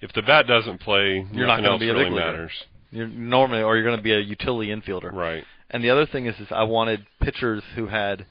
if 0.00 0.12
the 0.12 0.22
bat 0.22 0.46
doesn't 0.46 0.80
play, 0.80 1.26
You're 1.32 1.46
not 1.46 1.62
gonna 1.62 1.78
be 1.78 1.88
a 1.90 1.94
really 1.94 2.10
matters. 2.10 2.52
you're 2.90 3.06
normally 3.08 3.62
or 3.62 3.76
you're 3.76 3.84
going 3.84 3.96
to 3.98 4.02
be 4.02 4.12
a 4.14 4.18
utility 4.20 4.70
infielder. 4.70 5.12
Right. 5.12 5.44
And 5.70 5.84
the 5.84 5.90
other 5.90 6.06
thing 6.06 6.26
is, 6.26 6.38
is 6.40 6.48
I 6.50 6.62
wanted 6.64 7.06
pitchers 7.20 7.62
who 7.74 7.86
had 7.88 8.26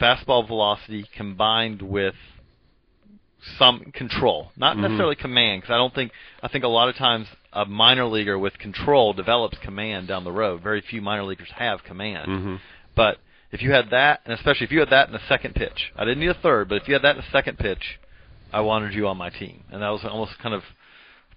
fastball 0.00 0.46
velocity 0.46 1.06
combined 1.16 1.82
with 1.82 2.14
some 3.58 3.92
control, 3.92 4.52
not 4.56 4.76
Mhm. 4.76 4.80
necessarily 4.80 5.16
command, 5.16 5.62
because 5.62 5.72
I 5.72 5.78
don't 5.78 5.94
think 5.94 6.12
I 6.42 6.48
think 6.48 6.64
a 6.64 6.68
lot 6.68 6.88
of 6.88 6.96
times 6.96 7.28
a 7.52 7.64
minor 7.64 8.04
leaguer 8.04 8.38
with 8.38 8.58
control 8.58 9.12
develops 9.12 9.58
command 9.58 10.08
down 10.08 10.24
the 10.24 10.32
road. 10.32 10.60
Very 10.62 10.80
few 10.80 11.00
minor 11.00 11.24
leaguers 11.24 11.50
have 11.52 11.84
command, 11.84 12.26
hmm 12.26 12.56
but 12.94 13.18
if 13.50 13.62
you 13.62 13.70
had 13.70 13.90
that, 13.90 14.20
and 14.24 14.34
especially 14.34 14.64
if 14.64 14.72
you 14.72 14.80
had 14.80 14.90
that 14.90 15.06
in 15.06 15.12
the 15.12 15.20
second 15.28 15.54
pitch, 15.54 15.92
I 15.96 16.04
didn't 16.04 16.20
need 16.20 16.28
a 16.30 16.34
third, 16.34 16.68
but 16.68 16.82
if 16.82 16.88
you 16.88 16.94
had 16.94 17.02
that 17.02 17.16
in 17.16 17.22
the 17.22 17.30
second 17.30 17.58
pitch, 17.58 17.98
I 18.52 18.60
wanted 18.60 18.92
you 18.92 19.08
on 19.08 19.16
my 19.16 19.30
team, 19.30 19.64
and 19.70 19.82
that 19.82 19.88
was 19.88 20.04
almost 20.04 20.38
kind 20.38 20.54
of 20.54 20.64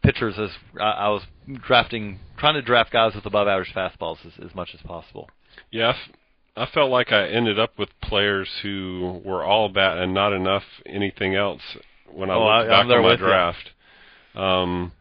pitchers 0.01 0.37
as 0.37 0.49
I, 0.79 0.91
I 0.91 1.09
was 1.09 1.23
drafting, 1.65 2.19
trying 2.37 2.55
to 2.55 2.61
draft 2.61 2.91
guys 2.91 3.15
with 3.15 3.25
above 3.25 3.47
average 3.47 3.73
fastballs 3.73 4.25
as, 4.25 4.33
as 4.43 4.55
much 4.55 4.73
as 4.73 4.81
possible. 4.81 5.29
Yeah, 5.69 5.93
I 6.55 6.65
felt 6.65 6.91
like 6.91 7.11
I 7.11 7.27
ended 7.27 7.59
up 7.59 7.77
with 7.77 7.89
players 8.01 8.49
who 8.61 9.21
were 9.23 9.43
all 9.43 9.69
bat 9.69 9.97
and 9.97 10.13
not 10.13 10.33
enough 10.33 10.63
anything 10.85 11.35
else 11.35 11.61
when 12.13 12.29
I 12.29 12.33
Oh, 12.35 12.43
I'm 12.47 12.67
back 12.87 12.97
on 12.97 13.03
my 13.03 13.11
you. 13.11 13.17
draft. 13.17 13.71
Um, 14.35 14.91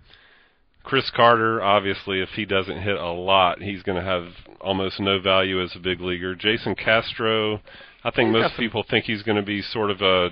Chris 0.83 1.11
Carter, 1.11 1.63
obviously, 1.63 2.21
if 2.21 2.31
he 2.31 2.45
doesn't 2.45 2.81
hit 2.81 2.97
a 2.97 3.11
lot, 3.11 3.61
he's 3.63 3.83
going 3.83 4.03
to 4.03 4.05
have 4.09 4.29
almost 4.61 4.99
no 4.99 5.21
value 5.21 5.63
as 5.63 5.75
a 5.77 5.79
big 5.79 6.01
leaguer. 6.01 6.35
Jason 6.35 6.75
Castro, 6.75 7.61
I 8.03 8.11
think 8.11 8.29
He's 8.35 8.43
most 8.43 8.55
some- 8.57 8.59
people 8.65 8.83
think 8.89 9.05
he's 9.05 9.23
going 9.23 9.37
to 9.37 9.43
be 9.43 9.63
sort 9.63 9.91
of 9.91 10.01
a 10.01 10.31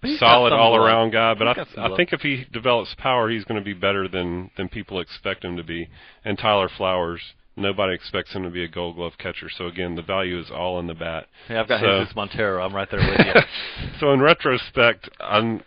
But 0.00 0.10
he's 0.10 0.20
got 0.20 0.30
solid 0.34 0.52
all 0.52 0.76
around 0.76 1.10
guy, 1.10 1.34
but 1.34 1.48
I 1.48 1.66
I 1.76 1.96
think 1.96 2.12
if 2.12 2.20
he 2.22 2.46
develops 2.52 2.94
power, 2.94 3.28
he's 3.28 3.44
going 3.44 3.60
to 3.60 3.64
be 3.64 3.74
better 3.74 4.08
than 4.08 4.50
than 4.56 4.68
people 4.68 5.00
expect 5.00 5.44
him 5.44 5.56
to 5.56 5.64
be. 5.64 5.88
And 6.24 6.38
Tyler 6.38 6.68
Flowers, 6.68 7.20
nobody 7.56 7.92
expects 7.94 8.32
him 8.32 8.44
to 8.44 8.50
be 8.50 8.62
a 8.64 8.68
Gold 8.68 8.96
Glove 8.96 9.18
catcher. 9.18 9.50
So 9.50 9.66
again, 9.66 9.96
the 9.96 10.02
value 10.02 10.38
is 10.38 10.50
all 10.50 10.78
in 10.80 10.86
the 10.86 10.94
bat. 10.94 11.26
Yeah, 11.50 11.60
I've 11.60 11.68
got 11.68 11.80
So- 11.80 11.98
Jesus 12.00 12.14
Montero. 12.16 12.64
I'm 12.64 12.74
right 12.74 12.88
there 12.90 13.00
with 13.00 13.26
you. 13.26 13.88
so 14.00 14.12
in 14.12 14.20
retrospect, 14.20 15.08
I'm 15.20 15.62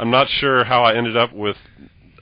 I'm 0.00 0.10
not 0.10 0.28
sure 0.30 0.64
how 0.64 0.82
I 0.82 0.96
ended 0.96 1.16
up 1.16 1.32
with 1.32 1.56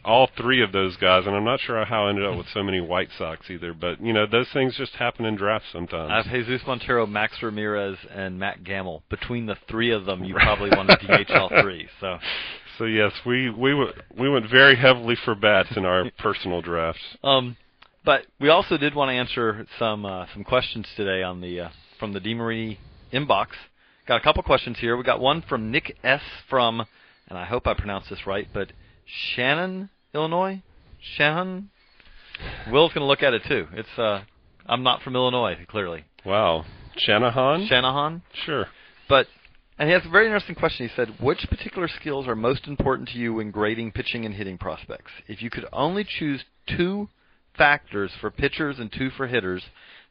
all 0.04 0.28
three 0.36 0.62
of 0.62 0.72
those 0.72 0.96
guys, 0.96 1.26
and 1.26 1.36
I'm 1.36 1.44
not 1.44 1.60
sure 1.60 1.84
how 1.84 2.06
I 2.06 2.10
ended 2.10 2.24
up 2.26 2.36
with 2.36 2.46
so 2.52 2.62
many 2.62 2.80
White 2.80 3.08
Sox 3.16 3.48
either. 3.50 3.72
But 3.72 4.00
you 4.00 4.12
know, 4.12 4.26
those 4.26 4.48
things 4.52 4.76
just 4.76 4.92
happen 4.94 5.24
in 5.24 5.36
drafts 5.36 5.68
sometimes. 5.72 6.10
I 6.10 6.16
have 6.16 6.46
Jesus 6.46 6.66
Montero, 6.66 7.06
Max 7.06 7.40
Ramirez, 7.40 7.96
and 8.12 8.38
Matt 8.38 8.64
Gamble. 8.64 9.04
Between 9.08 9.46
the 9.46 9.56
three 9.70 9.92
of 9.92 10.06
them, 10.06 10.24
you 10.24 10.34
probably 10.34 10.70
want 10.70 10.88
to 10.88 10.96
DH 11.24 11.30
all 11.30 11.50
three. 11.62 11.88
So, 12.00 12.18
so 12.78 12.84
yes, 12.84 13.12
we 13.24 13.50
we 13.50 13.70
w- 13.70 13.92
we 14.18 14.28
went 14.28 14.50
very 14.50 14.74
heavily 14.74 15.16
for 15.24 15.36
bats 15.36 15.68
in 15.76 15.84
our 15.84 16.10
personal 16.18 16.60
drafts. 16.60 17.00
um, 17.22 17.56
but 18.04 18.26
we 18.40 18.48
also 18.48 18.76
did 18.76 18.94
want 18.94 19.10
to 19.10 19.14
answer 19.14 19.66
some 19.78 20.04
uh, 20.04 20.26
some 20.32 20.42
questions 20.42 20.86
today 20.96 21.22
on 21.22 21.40
the 21.40 21.60
uh, 21.60 21.68
from 22.00 22.12
the 22.12 22.20
DeMarini 22.20 22.78
inbox. 23.12 23.48
Got 24.08 24.16
a 24.16 24.24
couple 24.24 24.42
questions 24.42 24.78
here. 24.80 24.96
We 24.96 25.04
got 25.04 25.20
one 25.20 25.42
from 25.48 25.70
Nick 25.70 25.96
S 26.02 26.22
from, 26.48 26.86
and 27.28 27.38
I 27.38 27.44
hope 27.44 27.66
I 27.66 27.74
pronounced 27.74 28.10
this 28.10 28.26
right, 28.26 28.48
but 28.52 28.72
Shannon, 29.34 29.90
Illinois. 30.14 30.62
Shannon. 31.16 31.70
Will's 32.70 32.92
going 32.92 33.02
to 33.02 33.06
look 33.06 33.22
at 33.22 33.34
it 33.34 33.42
too. 33.48 33.66
It's 33.72 33.98
uh, 33.98 34.22
I'm 34.66 34.82
not 34.82 35.02
from 35.02 35.14
Illinois, 35.16 35.56
clearly. 35.68 36.04
Wow, 36.24 36.64
Shanahan. 36.96 37.66
Shanahan. 37.66 38.22
Sure. 38.44 38.66
But 39.08 39.26
And 39.78 39.88
he 39.88 39.92
has 39.92 40.04
a 40.04 40.08
very 40.08 40.26
interesting 40.26 40.54
question. 40.54 40.88
He 40.88 40.94
said, 40.94 41.20
"Which 41.20 41.46
particular 41.48 41.88
skills 41.88 42.26
are 42.28 42.36
most 42.36 42.66
important 42.66 43.08
to 43.10 43.18
you 43.18 43.34
when 43.34 43.50
grading 43.50 43.92
pitching 43.92 44.24
and 44.24 44.34
hitting 44.34 44.58
prospects? 44.58 45.12
If 45.26 45.42
you 45.42 45.50
could 45.50 45.66
only 45.72 46.04
choose 46.04 46.44
two 46.66 47.08
factors 47.56 48.12
for 48.20 48.30
pitchers 48.30 48.78
and 48.78 48.92
two 48.92 49.10
for 49.10 49.26
hitters, 49.26 49.64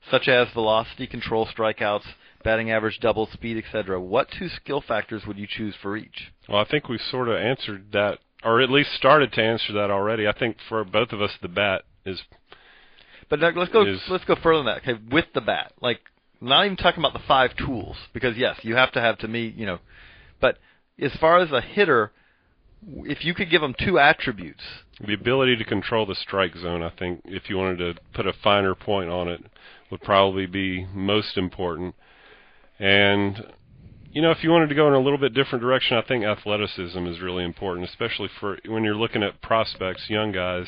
such 0.10 0.28
as 0.28 0.48
velocity, 0.54 1.08
control, 1.08 1.48
strikeouts, 1.48 2.06
batting 2.44 2.72
average, 2.72 3.00
double 3.00 3.28
speed, 3.28 3.58
etc., 3.58 4.00
what 4.00 4.30
two 4.32 4.50
skill 4.50 4.82
factors 4.82 5.26
would 5.26 5.38
you 5.38 5.48
choose 5.48 5.76
for 5.82 5.98
each?" 5.98 6.32
Well, 6.48 6.60
I 6.60 6.66
think 6.66 6.88
we've 6.90 7.02
sort 7.02 7.30
of 7.30 7.36
answered 7.38 7.92
that, 7.92 8.20
or 8.44 8.62
at 8.62 8.70
least 8.70 8.94
started 8.94 9.32
to 9.34 9.44
answer 9.44 9.74
that 9.74 9.90
already. 9.92 10.28
I 10.28 10.34
think 10.34 10.58
for 10.68 10.84
both 10.84 11.12
of 11.12 11.22
us, 11.22 11.32
the 11.42 11.48
bat 11.48 11.84
is. 12.06 12.22
But 13.30 13.40
now, 13.40 13.50
let's 13.56 13.72
go. 13.72 13.82
Is- 13.86 14.10
Let's 14.10 14.26
go 14.26 14.36
further 14.36 14.60
than 14.64 14.66
that. 14.68 14.78
Okay, 14.78 15.00
with 15.12 15.26
the 15.34 15.42
bat, 15.42 15.74
like 15.82 16.00
not 16.40 16.66
even 16.66 16.78
talking 16.78 17.02
about 17.02 17.14
the 17.14 17.28
five 17.28 17.56
tools, 17.56 17.98
because 18.14 18.38
yes, 18.38 18.58
you 18.64 18.76
have 18.76 18.92
to 18.94 19.02
have 19.02 19.18
to 19.20 19.28
me, 19.28 19.54
you 19.56 19.66
know. 19.66 19.80
But 20.40 20.58
as 21.00 21.14
far 21.16 21.40
as 21.40 21.52
a 21.52 21.62
hitter, 21.62 22.12
if 23.04 23.26
you 23.26 23.34
could 23.34 23.50
give 23.50 23.62
them 23.62 23.74
two 23.78 24.00
attributes, 24.00 24.64
The 25.00 25.14
ability 25.14 25.56
to 25.58 25.64
control 25.64 26.06
the 26.06 26.16
strike 26.16 26.56
zone, 26.58 26.82
I 26.84 26.90
think, 26.90 27.22
if 27.26 27.50
you 27.50 27.58
wanted 27.58 27.78
to 27.78 28.02
put 28.14 28.26
a 28.28 28.34
finer 28.34 28.74
point 28.76 29.10
on 29.10 29.28
it, 29.28 29.44
would 29.92 30.02
probably 30.02 30.46
be 30.46 30.86
most 30.94 31.38
important. 31.38 31.96
And, 32.80 33.54
you 34.12 34.22
know, 34.22 34.32
if 34.32 34.44
you 34.44 34.50
wanted 34.50 34.70
to 34.70 34.76
go 34.76 34.88
in 34.88 34.94
a 34.94 35.00
little 35.00 35.18
bit 35.18 35.34
different 35.34 35.62
direction, 35.62 35.98
I 35.98 36.02
think 36.02 36.24
athleticism 36.24 37.06
is 37.08 37.20
really 37.20 37.44
important, 37.44 37.90
especially 37.90 38.30
for 38.40 38.58
when 38.68 38.84
you're 38.84 38.96
looking 38.96 39.24
at 39.24 39.42
prospects, 39.42 40.10
young 40.10 40.32
guys. 40.32 40.68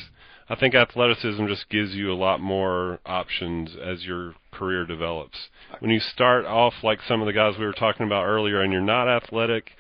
I 0.52 0.56
think 0.56 0.74
athleticism 0.74 1.46
just 1.46 1.70
gives 1.70 1.94
you 1.94 2.12
a 2.12 2.16
lot 2.16 2.42
more 2.42 3.00
options 3.06 3.76
as 3.76 4.04
your 4.04 4.34
career 4.52 4.84
develops. 4.84 5.38
When 5.78 5.92
you 5.92 6.00
start 6.00 6.46
off 6.46 6.74
like 6.82 7.00
some 7.08 7.22
of 7.22 7.28
the 7.28 7.34
guys 7.34 7.54
we 7.60 7.66
were 7.66 7.74
talking 7.74 8.08
about 8.08 8.26
earlier 8.26 8.62
and 8.62 8.74
you're 8.74 8.82
not 8.82 9.08
athletic 9.08 9.72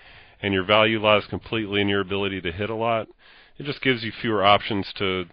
and 0.41 0.53
your 0.53 0.63
value 0.63 1.01
lies 1.01 1.23
completely 1.27 1.81
in 1.81 1.89
your 1.89 2.01
ability 2.01 2.41
to 2.41 2.51
hit 2.51 2.69
a 2.69 2.75
lot, 2.75 3.07
it 3.57 3.65
just 3.65 3.81
gives 3.81 4.03
you 4.03 4.11
fewer 4.21 4.45
options 4.45 4.91
to 4.97 5.25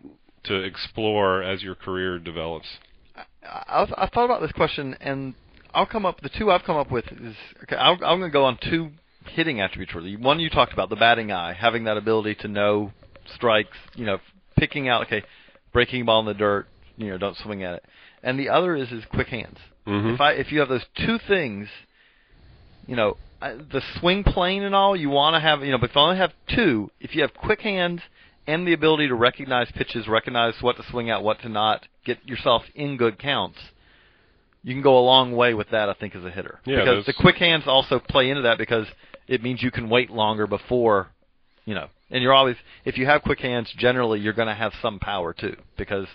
to 0.44 0.54
explore 0.62 1.42
as 1.42 1.62
your 1.62 1.74
career 1.74 2.18
develops. 2.18 2.68
I, 3.16 3.62
I've, 3.68 3.92
I've 3.96 4.10
thought 4.10 4.24
about 4.24 4.40
this 4.40 4.52
question, 4.52 4.96
and 5.00 5.34
I'll 5.76 5.86
come 5.86 6.06
up. 6.06 6.20
The 6.22 6.30
two 6.30 6.50
I've 6.50 6.64
come 6.64 6.76
up 6.76 6.90
with 6.90 7.04
is 7.12 7.36
okay. 7.64 7.76
I'll, 7.76 7.92
I'm 7.94 8.18
going 8.18 8.22
to 8.22 8.30
go 8.30 8.44
on 8.44 8.58
two 8.60 8.90
hitting 9.28 9.60
attributes. 9.60 9.94
Really, 9.94 10.16
one 10.16 10.40
you 10.40 10.48
talked 10.50 10.72
about, 10.72 10.88
the 10.88 10.96
batting 10.96 11.30
eye, 11.30 11.52
having 11.52 11.84
that 11.84 11.96
ability 11.98 12.36
to 12.36 12.48
know 12.48 12.92
strikes. 13.34 13.76
You 13.94 14.06
know, 14.06 14.18
picking 14.56 14.88
out 14.88 15.06
okay, 15.06 15.22
breaking 15.72 16.06
ball 16.06 16.20
in 16.20 16.26
the 16.26 16.34
dirt. 16.34 16.66
You 16.96 17.10
know, 17.10 17.18
don't 17.18 17.36
swing 17.36 17.62
at 17.62 17.74
it. 17.74 17.84
And 18.22 18.38
the 18.40 18.48
other 18.48 18.74
is 18.74 18.90
is 18.90 19.04
quick 19.04 19.28
hands. 19.28 19.58
Mhm. 19.86 20.14
If 20.14 20.20
I 20.20 20.32
if 20.32 20.50
you 20.50 20.60
have 20.60 20.68
those 20.70 20.86
two 20.96 21.18
things, 21.18 21.68
you 22.86 22.96
know, 22.96 23.16
I- 23.42 23.52
the 23.52 23.82
swing 24.00 24.24
plane 24.24 24.62
and 24.62 24.74
all, 24.74 24.96
you 24.96 25.10
want 25.10 25.34
to 25.34 25.40
have 25.40 25.62
you 25.62 25.70
know, 25.72 25.78
but 25.78 25.90
if 25.90 25.96
you 25.96 26.00
only 26.02 26.16
have 26.16 26.32
two, 26.48 26.90
if 27.00 27.14
you 27.14 27.20
have 27.20 27.34
quick 27.34 27.60
hands 27.60 28.00
and 28.46 28.66
the 28.66 28.72
ability 28.72 29.08
to 29.08 29.14
recognize 29.14 29.70
pitches, 29.72 30.08
recognize 30.08 30.54
what 30.62 30.76
to 30.78 30.82
swing 30.90 31.10
at, 31.10 31.22
what 31.22 31.40
to 31.42 31.48
not, 31.48 31.86
get 32.04 32.26
yourself 32.26 32.62
in 32.74 32.96
good 32.96 33.18
counts, 33.18 33.58
you 34.62 34.74
can 34.74 34.82
go 34.82 34.98
a 34.98 35.04
long 35.04 35.34
way 35.34 35.54
with 35.54 35.70
that. 35.70 35.88
I 35.88 35.94
think 35.94 36.14
as 36.14 36.24
a 36.24 36.30
hitter, 36.30 36.60
Yeah, 36.64 36.80
because 36.80 37.06
the 37.06 37.12
quick 37.12 37.36
hands 37.36 37.64
also 37.66 37.98
play 37.98 38.30
into 38.30 38.42
that 38.42 38.58
because 38.58 38.86
it 39.28 39.42
means 39.42 39.62
you 39.62 39.70
can 39.70 39.88
wait 39.88 40.10
longer 40.10 40.46
before, 40.46 41.08
you 41.64 41.74
know, 41.74 41.88
and 42.10 42.22
you're 42.22 42.32
always 42.32 42.56
if 42.84 42.98
you 42.98 43.06
have 43.06 43.22
quick 43.22 43.40
hands, 43.40 43.72
generally 43.76 44.20
you're 44.20 44.32
going 44.32 44.48
to 44.48 44.54
have 44.54 44.72
some 44.82 44.98
power 44.98 45.32
too 45.32 45.56
because 45.76 46.06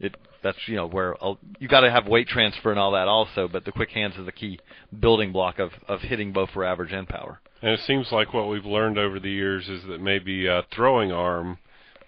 it 0.00 0.16
that's 0.42 0.58
you 0.66 0.76
know 0.76 0.88
where 0.88 1.14
you 1.58 1.68
got 1.68 1.80
to 1.80 1.90
have 1.90 2.06
weight 2.06 2.28
transfer 2.28 2.70
and 2.70 2.78
all 2.78 2.92
that 2.92 3.08
also, 3.08 3.48
but 3.48 3.64
the 3.64 3.72
quick 3.72 3.90
hands 3.90 4.16
is 4.16 4.26
the 4.26 4.32
key 4.32 4.58
building 4.98 5.32
block 5.32 5.58
of 5.58 5.70
of 5.88 6.00
hitting 6.00 6.32
both 6.32 6.50
for 6.50 6.64
average 6.64 6.92
and 6.92 7.08
power. 7.08 7.40
And 7.62 7.70
it 7.70 7.80
seems 7.86 8.10
like 8.10 8.34
what 8.34 8.48
we've 8.48 8.64
learned 8.64 8.98
over 8.98 9.20
the 9.20 9.30
years 9.30 9.68
is 9.68 9.84
that 9.86 10.00
maybe 10.00 10.48
uh, 10.48 10.62
throwing 10.74 11.12
arm 11.12 11.58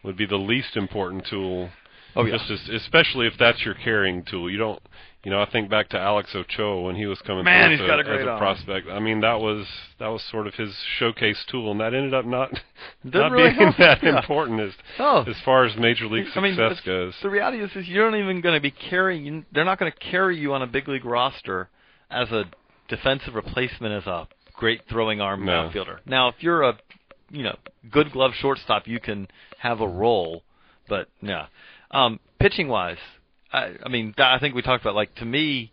would 0.03 0.17
be 0.17 0.27
the 0.27 0.37
least 0.37 0.77
important 0.77 1.27
tool. 1.31 1.71
Oh, 2.17 2.25
yeah. 2.25 2.37
Just 2.39 2.51
as, 2.51 2.83
especially 2.83 3.27
if 3.27 3.35
that's 3.39 3.65
your 3.65 3.75
carrying 3.75 4.25
tool. 4.25 4.51
You 4.51 4.59
don't, 4.59 4.83
you 5.25 5.31
know, 5.31 5.41
I 5.41 5.51
think 5.51 5.71
back 5.71 5.89
to 5.91 5.99
Alex 5.99 6.35
Ochoa 6.35 6.83
when 6.83 6.95
he 6.97 7.07
was 7.07 7.19
coming 7.23 7.45
Man, 7.45 7.69
through 7.69 7.77
he's 7.77 7.81
as, 7.83 7.87
got 7.87 7.99
a 7.99 8.03
as 8.03 8.07
great 8.07 8.27
a 8.27 8.31
arm. 8.31 8.39
prospect. 8.39 8.89
I 8.89 8.99
mean, 9.01 9.21
that 9.21 9.41
was 9.41 9.67
that 9.99 10.09
was 10.09 10.23
sort 10.31 10.47
of 10.47 10.55
his 10.55 10.75
showcase 10.99 11.43
tool, 11.51 11.71
and 11.71 11.81
that 11.81 11.95
ended 11.95 12.13
up 12.15 12.25
not 12.27 12.51
Didn't 13.05 13.21
not 13.21 13.33
really 13.33 13.51
being 13.51 13.73
help. 13.73 13.77
that 13.79 13.99
Yeah. 14.03 14.19
important 14.19 14.61
as 14.61 14.73
Oh. 14.99 15.25
as 15.27 15.37
far 15.45 15.65
as 15.65 15.77
major 15.77 16.07
league 16.07 16.27
I 16.35 16.41
mean, 16.41 16.55
success 16.57 16.81
goes. 16.85 17.15
The 17.23 17.31
reality 17.31 17.63
is, 17.63 17.71
is 17.75 17.89
you're 17.89 18.11
not 18.11 18.19
even 18.19 18.41
going 18.41 18.55
to 18.55 18.61
be 18.61 18.71
carrying. 18.71 19.45
They're 19.53 19.65
not 19.65 19.79
going 19.79 19.91
to 19.93 19.99
carry 19.99 20.37
you 20.39 20.53
on 20.55 20.63
a 20.63 20.67
big 20.67 20.87
league 20.89 21.05
roster 21.05 21.69
as 22.11 22.31
a 22.31 22.45
defensive 22.89 23.35
replacement 23.35 23.95
as 23.95 24.07
a 24.07 24.29
great 24.53 24.83
throwing 24.91 25.21
arm 25.21 25.45
No. 25.47 25.67
outfielder. 25.67 26.01
Now, 26.07 26.29
if 26.29 26.37
you're 26.41 26.63
a 26.63 26.77
you 27.31 27.43
know 27.43 27.57
good 27.91 28.13
glove 28.13 28.33
shortstop, 28.35 28.87
you 28.87 29.01
can 29.01 29.27
have 29.59 29.81
a 29.81 29.89
role, 29.89 30.43
but 30.89 31.09
yeah. 31.23 31.47
Um, 31.91 32.21
pitching 32.39 32.69
wise, 32.69 32.99
I, 33.55 33.73
I 33.85 33.89
mean, 33.89 34.15
I 34.19 34.39
think 34.39 34.55
we 34.55 34.63
talked 34.63 34.83
about 34.85 34.95
like 34.95 35.15
to 35.17 35.25
me, 35.25 35.73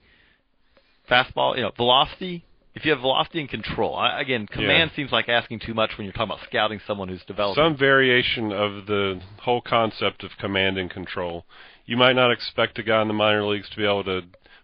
fastball, 1.10 1.56
you 1.56 1.64
know, 1.64 1.72
velocity. 1.76 2.44
If 2.74 2.86
you 2.86 2.92
have 2.92 3.02
velocity 3.02 3.42
and 3.42 3.50
control, 3.50 3.96
I, 3.98 4.22
again, 4.22 4.48
command 4.48 4.92
seems 4.96 5.12
like 5.12 5.28
asking 5.28 5.60
too 5.60 5.74
much 5.74 5.92
when 5.98 6.06
you're 6.06 6.14
talking 6.14 6.32
about 6.34 6.40
scouting 6.48 6.80
someone 6.88 7.10
who's 7.10 7.24
developing. 7.28 7.62
Some 7.62 7.76
variation 7.78 8.54
of 8.54 8.86
the 8.86 9.20
whole 9.42 9.60
concept 9.62 10.24
of 10.24 10.32
command 10.40 10.78
and 10.78 10.90
control. 10.90 11.44
You 11.86 11.98
might 11.98 12.14
not 12.14 12.32
expect 12.32 12.80
a 12.80 12.84
guy 12.84 13.02
in 13.02 13.10
the 13.10 13.14
minor 13.14 13.46
leagues 13.46 13.70
to 13.72 13.76
be 13.76 13.84
able 13.84 14.06
to 14.06 14.22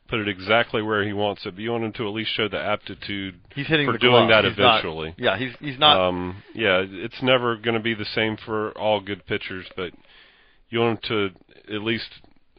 put 0.08 0.19
it 0.19 0.30
exactly 0.30 0.82
where 0.82 1.03
he 1.03 1.12
wants 1.12 1.45
it, 1.45 1.56
but 1.56 1.60
you 1.60 1.69
want 1.71 1.84
him 1.84 1.91
to 1.93 2.08
at 2.08 2.13
least 2.13 2.32
show 2.34 2.47
the 2.47 2.58
aptitude 2.58 3.36
He's 3.53 3.67
hitting 3.67 3.91
for 3.91 3.97
doing 3.97 4.30
that 4.30 4.45
He's 4.45 4.58
not- 4.58 4.75
eventually. 4.80 5.13
yeah, 5.17 5.38
he's 5.38 5.51
he's 5.60 5.77
not. 5.77 5.99
um, 5.99 6.41
yeah, 6.56 6.82
it's 6.88 7.21
never 7.21 7.58
going 7.58 7.73
to 7.75 7.82
be 7.84 7.93
the 7.93 8.06
same 8.06 8.38
for 8.38 8.71
all 8.77 9.01
good 9.01 9.25
pitchers, 9.25 9.65
but 9.75 9.91
you 10.69 10.80
want 10.80 11.03
him 11.06 11.34
to 11.67 11.75
at 11.75 11.82
least 11.82 12.08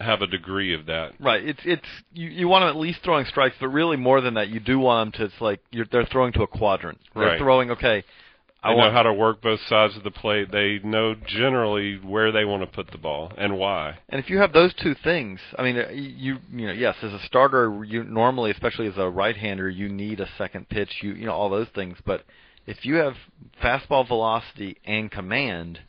have 0.01 0.23
a 0.23 0.27
degree 0.27 0.75
of 0.75 0.87
that. 0.87 1.13
Right. 1.21 1.45
It's 1.45 1.61
it's 1.65 1.87
you, 2.13 2.29
you 2.29 2.49
want 2.49 2.63
them 2.63 2.69
at 2.71 2.77
least 2.77 3.01
throwing 3.03 3.27
strikes, 3.27 3.57
but 3.61 3.69
really 3.69 3.97
more 3.97 4.21
than 4.21 4.35
that, 4.35 4.49
you 4.49 4.61
do 4.61 4.79
want 4.79 5.13
them 5.13 5.21
to. 5.21 5.25
It's 5.33 5.41
like 5.41 5.61
you're 5.71 5.87
they're 5.91 6.07
throwing 6.07 6.33
to 6.35 6.43
a 6.43 6.47
quadrant. 6.47 6.99
They're 7.15 7.25
Right. 7.25 7.39
throwing. 7.39 7.71
Okay. 7.73 8.05
I 8.63 8.75
They 8.75 8.81
know 8.81 8.91
how 8.91 9.05
to 9.05 9.13
work 9.13 9.41
both 9.41 9.61
sides 9.69 9.97
of 9.97 10.03
the 10.03 10.11
plate. 10.11 10.51
They 10.51 10.81
know 10.83 11.15
generally 11.15 11.95
where 11.97 12.33
they 12.33 12.45
want 12.45 12.63
to 12.63 12.67
put 12.67 12.91
the 12.91 12.99
ball 12.99 13.33
and 13.39 13.57
why. 13.57 13.99
And 14.09 14.19
if 14.19 14.29
you 14.29 14.39
have 14.39 14.53
those 14.53 14.75
two 14.75 14.97
things, 15.05 15.39
I 15.57 15.63
mean, 15.63 15.79
uh, 15.79 15.91
you 15.93 16.39
you 16.53 16.67
know, 16.67 16.73
yes, 16.73 16.97
as 17.03 17.13
a 17.13 17.21
starter, 17.25 17.85
you 17.85 18.03
normally, 18.03 18.51
especially 18.51 18.89
as 18.89 18.99
a 18.99 19.09
right-hander, 19.09 19.69
you 19.69 19.89
need 19.89 20.19
a 20.19 20.29
second 20.37 20.69
pitch. 20.69 20.91
You 21.03 21.13
you 21.13 21.27
know 21.27 21.33
all 21.33 21.51
those 21.51 21.69
things. 21.75 21.99
But 22.05 22.25
if 22.67 22.85
you 22.85 22.97
have 22.97 23.15
fastball 23.63 24.07
velocity 24.07 24.79
and 24.85 25.09
command, 25.11 25.81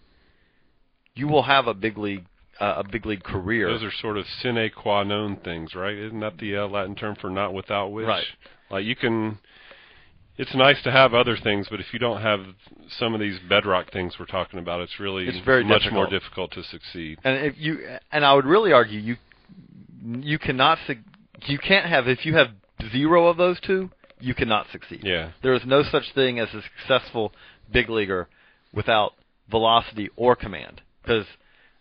you 1.16 1.28
will 1.28 1.44
have 1.44 1.66
a 1.68 1.74
big 1.74 1.98
league 1.98 2.26
uh, 2.60 2.76
a 2.78 2.84
big 2.90 3.06
league 3.06 3.24
career. 3.24 3.72
Those 3.72 3.84
are 3.84 3.92
sort 4.02 4.18
of 4.18 4.26
sine 4.42 4.70
qua 4.76 5.04
non 5.04 5.38
things, 5.38 5.74
right? 5.76 5.96
Isn't 5.96 6.20
that 6.20 6.38
the 6.38 6.58
uh, 6.58 6.68
Latin 6.68 6.96
term 6.96 7.16
for 7.16 7.30
not 7.30 7.54
without 7.54 7.88
which? 7.90 8.08
Right. 8.08 8.26
Like 8.70 8.86
you 8.86 8.96
can. 8.96 9.40
It's 10.38 10.56
nice 10.56 10.82
to 10.84 10.92
have 10.92 11.14
other 11.14 11.36
things, 11.36 11.68
but 11.70 11.82
if 11.82 11.88
you 11.92 12.00
don't 12.00 12.22
have 12.22 12.40
some 12.98 13.14
of 13.14 13.20
these 13.20 13.38
bedrock 13.50 13.92
things 13.92 14.14
we're 14.18 14.26
talking 14.26 14.58
about, 14.58 14.80
it's 14.80 14.98
really 14.98 15.28
It's 15.28 15.46
very 15.46 15.66
much 15.66 15.82
difficult. 15.82 15.94
more 15.94 16.10
difficult 16.10 16.52
to 16.52 16.64
succeed. 16.64 17.20
And 17.26 17.46
if 17.46 17.56
you 17.58 17.80
and 18.12 18.24
I 18.24 18.34
would 18.34 18.46
really 18.46 18.72
argue 18.72 19.00
you 19.00 19.18
you 20.02 20.40
cannot 20.40 20.78
you 21.48 21.60
can't 21.60 21.86
have 21.86 22.08
if 22.08 22.26
you 22.26 22.36
have 22.36 22.52
zero 22.92 23.28
of 23.28 23.36
those 23.36 23.60
two, 23.60 23.90
you 24.20 24.34
cannot 24.34 24.68
succeed. 24.72 25.02
Yeah. 25.04 25.32
There 25.44 25.54
is 25.54 25.62
no 25.66 25.84
such 25.84 26.14
thing 26.16 26.40
as 26.40 26.48
a 26.54 26.62
successful 26.62 27.34
big 27.72 27.90
leaguer 27.90 28.28
without 28.74 29.14
velocity 29.50 30.10
or 30.16 30.36
command 30.36 30.82
because 31.02 31.26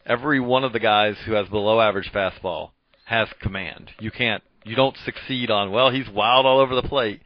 every 0.08 0.40
one 0.40 0.64
of 0.64 0.72
the 0.72 0.80
guys 0.80 1.16
who 1.26 1.32
has 1.32 1.46
below 1.48 1.80
average 1.80 2.10
fastball 2.12 2.70
has 3.04 3.28
command. 3.40 3.90
You 4.00 4.10
can't 4.10 4.42
you 4.64 4.74
don't 4.74 4.96
succeed 5.04 5.50
on 5.50 5.70
well 5.70 5.90
he's 5.90 6.08
wild 6.08 6.46
all 6.46 6.58
over 6.58 6.74
the 6.74 6.82
plate, 6.82 7.20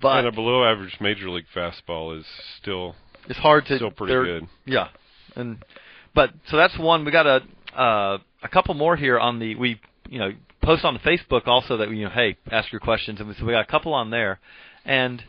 but 0.00 0.18
and 0.18 0.26
a 0.26 0.32
below 0.32 0.64
average 0.64 0.96
major 1.00 1.30
league 1.30 1.46
fastball 1.54 2.18
is 2.18 2.26
still 2.60 2.96
it's 3.28 3.38
hard 3.38 3.66
to 3.66 3.76
still 3.76 3.90
pretty 3.90 4.14
good. 4.14 4.48
Yeah, 4.64 4.88
and 5.36 5.62
but 6.14 6.30
so 6.48 6.56
that's 6.56 6.76
one. 6.78 7.04
We 7.04 7.12
got 7.12 7.26
a 7.26 7.42
uh, 7.78 8.18
a 8.42 8.48
couple 8.48 8.74
more 8.74 8.96
here 8.96 9.18
on 9.18 9.38
the 9.38 9.54
we 9.54 9.80
you 10.08 10.18
know 10.18 10.32
post 10.62 10.84
on 10.84 10.94
the 10.94 11.00
Facebook 11.00 11.46
also 11.46 11.76
that 11.76 11.90
you 11.90 12.04
know 12.04 12.10
hey 12.10 12.36
ask 12.50 12.72
your 12.72 12.80
questions 12.80 13.20
and 13.20 13.34
so 13.38 13.44
we 13.44 13.52
got 13.52 13.62
a 13.62 13.70
couple 13.70 13.94
on 13.94 14.10
there, 14.10 14.40
and 14.84 15.22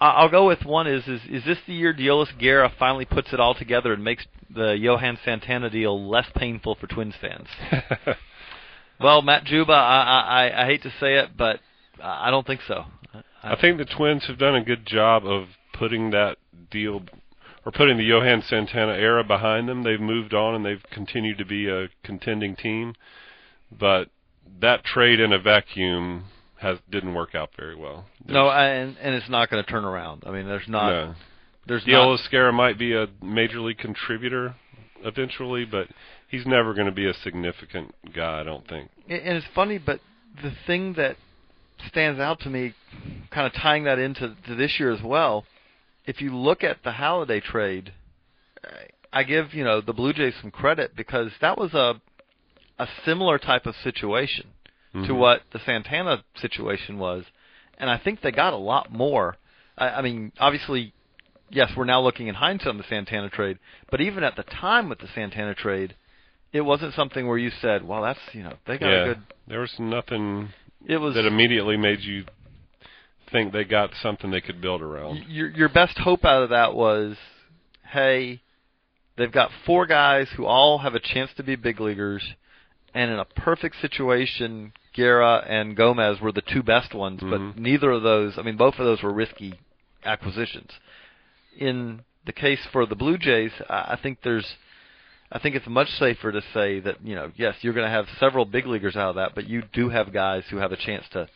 I'll 0.00 0.30
go 0.30 0.46
with 0.46 0.64
one 0.64 0.86
is 0.86 1.06
is 1.06 1.20
is 1.28 1.44
this 1.44 1.58
the 1.66 1.74
year 1.74 1.92
Deolis 1.92 2.36
Guerra 2.38 2.72
finally 2.78 3.04
puts 3.04 3.32
it 3.32 3.40
all 3.40 3.54
together 3.54 3.92
and 3.92 4.02
makes 4.02 4.24
the 4.48 4.76
Johan 4.78 5.18
Santana 5.24 5.68
deal 5.68 6.08
less 6.08 6.26
painful 6.34 6.76
for 6.76 6.86
Twins 6.86 7.14
fans? 7.20 7.48
well, 9.00 9.20
Matt 9.20 9.44
Juba, 9.44 9.72
I, 9.72 10.48
I 10.48 10.62
I 10.62 10.66
hate 10.66 10.82
to 10.84 10.92
say 10.98 11.16
it, 11.16 11.36
but 11.36 11.60
I 12.02 12.30
don't 12.30 12.46
think 12.46 12.62
so. 12.66 12.84
I 13.42 13.56
think 13.56 13.78
the 13.78 13.84
Twins 13.84 14.26
have 14.26 14.38
done 14.38 14.54
a 14.54 14.64
good 14.64 14.86
job 14.86 15.26
of 15.26 15.48
putting 15.74 16.10
that 16.10 16.38
deal 16.70 17.02
or 17.64 17.72
putting 17.72 17.98
the 17.98 18.04
Johan 18.04 18.42
Santana 18.42 18.92
era 18.92 19.22
behind 19.24 19.68
them. 19.68 19.82
They've 19.82 20.00
moved 20.00 20.32
on 20.32 20.54
and 20.54 20.64
they've 20.64 20.82
continued 20.90 21.38
to 21.38 21.44
be 21.44 21.68
a 21.68 21.88
contending 22.02 22.56
team. 22.56 22.94
But 23.70 24.08
that 24.60 24.84
trade 24.84 25.20
in 25.20 25.32
a 25.32 25.38
vacuum 25.38 26.24
has 26.60 26.78
didn't 26.90 27.14
work 27.14 27.34
out 27.34 27.50
very 27.56 27.74
well. 27.74 28.04
no, 28.26 28.50
and 28.50 28.96
and 29.00 29.14
it's 29.14 29.28
not 29.30 29.50
going 29.50 29.64
to 29.64 29.70
turn 29.70 29.84
around. 29.84 30.24
I 30.26 30.30
mean, 30.30 30.46
there's 30.46 30.68
not. 30.68 30.90
no. 30.90 31.14
There's 31.66 31.82
not. 31.86 32.10
Might 32.52 32.78
be 32.78 32.94
a 32.94 33.06
major 33.22 33.60
league 33.60 33.78
contributor 33.78 34.54
eventually, 35.02 35.64
but 35.64 35.88
he's 36.28 36.46
never 36.46 36.74
going 36.74 36.86
to 36.86 36.92
be 36.92 37.08
a 37.08 37.14
significant 37.24 37.94
guy. 38.14 38.40
I 38.40 38.42
don't 38.42 38.66
think. 38.68 38.90
And 39.08 39.36
it's 39.36 39.46
funny, 39.54 39.78
but 39.78 40.00
the 40.42 40.52
thing 40.66 40.94
that 40.94 41.16
stands 41.88 42.20
out 42.20 42.40
to 42.40 42.50
me, 42.50 42.74
kind 43.30 43.46
of 43.46 43.54
tying 43.54 43.84
that 43.84 43.98
into 43.98 44.36
to 44.46 44.54
this 44.54 44.76
year 44.78 44.92
as 44.92 45.02
well, 45.02 45.44
if 46.06 46.20
you 46.20 46.36
look 46.36 46.62
at 46.62 46.82
the 46.84 46.90
Halladay 46.90 47.42
trade, 47.42 47.92
uh, 48.62 48.68
I 49.12 49.22
give 49.22 49.54
you 49.54 49.64
know 49.64 49.80
the 49.80 49.94
Blue 49.94 50.12
Jays 50.12 50.34
some 50.42 50.50
credit 50.50 50.94
because 50.94 51.30
that 51.40 51.56
was 51.56 51.72
a 51.72 52.00
a 52.78 52.88
similar 53.04 53.38
type 53.38 53.66
of 53.66 53.74
situation 53.82 54.46
to 54.92 54.98
Mhm. 54.98 55.16
what 55.18 55.42
the 55.52 55.58
Santana 55.60 56.24
situation 56.36 56.98
was, 56.98 57.24
and 57.78 57.88
I 57.88 57.96
think 57.96 58.20
they 58.20 58.32
got 58.32 58.52
a 58.52 58.56
lot 58.56 58.90
more. 58.90 59.36
I, 59.78 59.88
I 59.90 60.02
mean, 60.02 60.32
obviously, 60.38 60.92
yes, 61.50 61.70
we're 61.76 61.84
now 61.84 62.00
looking 62.00 62.26
in 62.26 62.34
hindsight 62.34 62.68
on 62.68 62.76
the 62.78 62.84
Santana 62.84 63.30
trade, 63.30 63.58
but 63.90 64.00
even 64.00 64.24
at 64.24 64.36
the 64.36 64.42
time 64.42 64.88
with 64.88 64.98
the 64.98 65.08
Santana 65.14 65.54
trade, 65.54 65.94
it 66.52 66.62
wasn't 66.62 66.94
something 66.94 67.26
where 67.28 67.38
you 67.38 67.50
said, 67.50 67.86
"Well, 67.86 68.02
that's 68.02 68.20
you 68.32 68.42
know 68.42 68.54
they 68.66 68.78
got 68.78 68.90
yeah, 68.90 69.02
a 69.02 69.04
good." 69.04 69.18
there 69.46 69.60
was 69.60 69.78
nothing 69.78 70.52
It 70.86 70.98
was 70.98 71.14
that 71.14 71.26
immediately 71.26 71.76
made 71.76 72.00
you 72.00 72.24
think 73.30 73.52
they 73.52 73.64
got 73.64 73.94
something 74.02 74.30
they 74.30 74.40
could 74.40 74.60
build 74.60 74.82
around. 74.82 75.24
your 75.28 75.48
your 75.50 75.68
best 75.68 75.98
hope 75.98 76.24
out 76.24 76.42
of 76.42 76.50
that 76.50 76.74
was, 76.74 77.16
hey, 77.86 78.40
they've 79.16 79.30
got 79.30 79.50
four 79.64 79.86
guys 79.86 80.28
who 80.36 80.46
all 80.46 80.78
have 80.78 80.94
a 80.94 81.00
chance 81.00 81.32
to 81.36 81.42
be 81.44 81.54
big 81.54 81.80
leaguers, 81.80 82.34
and 82.94 83.10
in 83.10 83.18
a 83.18 83.24
perfect 83.24 83.76
situation, 83.80 84.72
Guerra 85.00 85.44
and 85.48 85.76
Gomez 85.76 86.20
were 86.20 86.32
the 86.32 86.42
two 86.42 86.62
best 86.62 86.92
ones, 86.94 87.20
Mhm. 87.20 87.30
but 87.30 87.40
neither 87.60 87.90
of 87.90 88.02
those. 88.02 88.38
I 88.38 88.42
mean, 88.42 88.56
both 88.56 88.78
of 88.78 88.84
those 88.84 89.02
were 89.02 89.12
risky 89.24 89.54
acquisitions. 90.04 90.70
In 91.56 92.00
the 92.26 92.32
case 92.32 92.62
for 92.72 92.84
the 92.86 92.96
Blue 93.02 93.16
Jays, 93.16 93.52
I 93.68 93.92
I 93.94 93.96
think 94.02 94.20
there's. 94.22 94.48
I 95.32 95.38
think 95.38 95.54
it's 95.54 95.66
much 95.68 95.90
safer 96.04 96.32
to 96.32 96.42
say 96.52 96.80
that 96.80 96.96
you 97.08 97.14
know, 97.14 97.30
yes, 97.36 97.54
you're 97.62 97.72
going 97.72 97.86
to 97.86 97.96
have 97.98 98.08
several 98.18 98.44
big 98.44 98.66
leaguers 98.66 98.96
out 98.96 99.10
of 99.10 99.14
that, 99.14 99.34
but 99.34 99.48
you 99.48 99.62
do 99.72 99.88
have 99.88 100.12
guys 100.12 100.44
who 100.50 100.56
have 100.58 100.72
a 100.72 100.76
chance 100.76 101.08
to, 101.10 101.28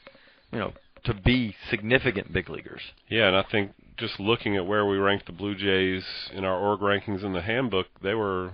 you 0.52 0.58
know, 0.58 0.72
to 1.04 1.14
be 1.14 1.54
significant 1.70 2.32
big 2.32 2.50
leaguers. 2.50 2.82
Yeah, 3.08 3.28
and 3.28 3.36
I 3.36 3.44
think 3.44 3.72
just 3.96 4.18
looking 4.18 4.56
at 4.56 4.66
where 4.66 4.84
we 4.84 4.98
ranked 4.98 5.26
the 5.26 5.32
Blue 5.32 5.54
Jays 5.54 6.04
in 6.32 6.44
our 6.44 6.58
org 6.58 6.80
rankings 6.80 7.22
in 7.22 7.32
the 7.32 7.40
handbook, 7.42 7.86
they 8.02 8.14
were 8.14 8.52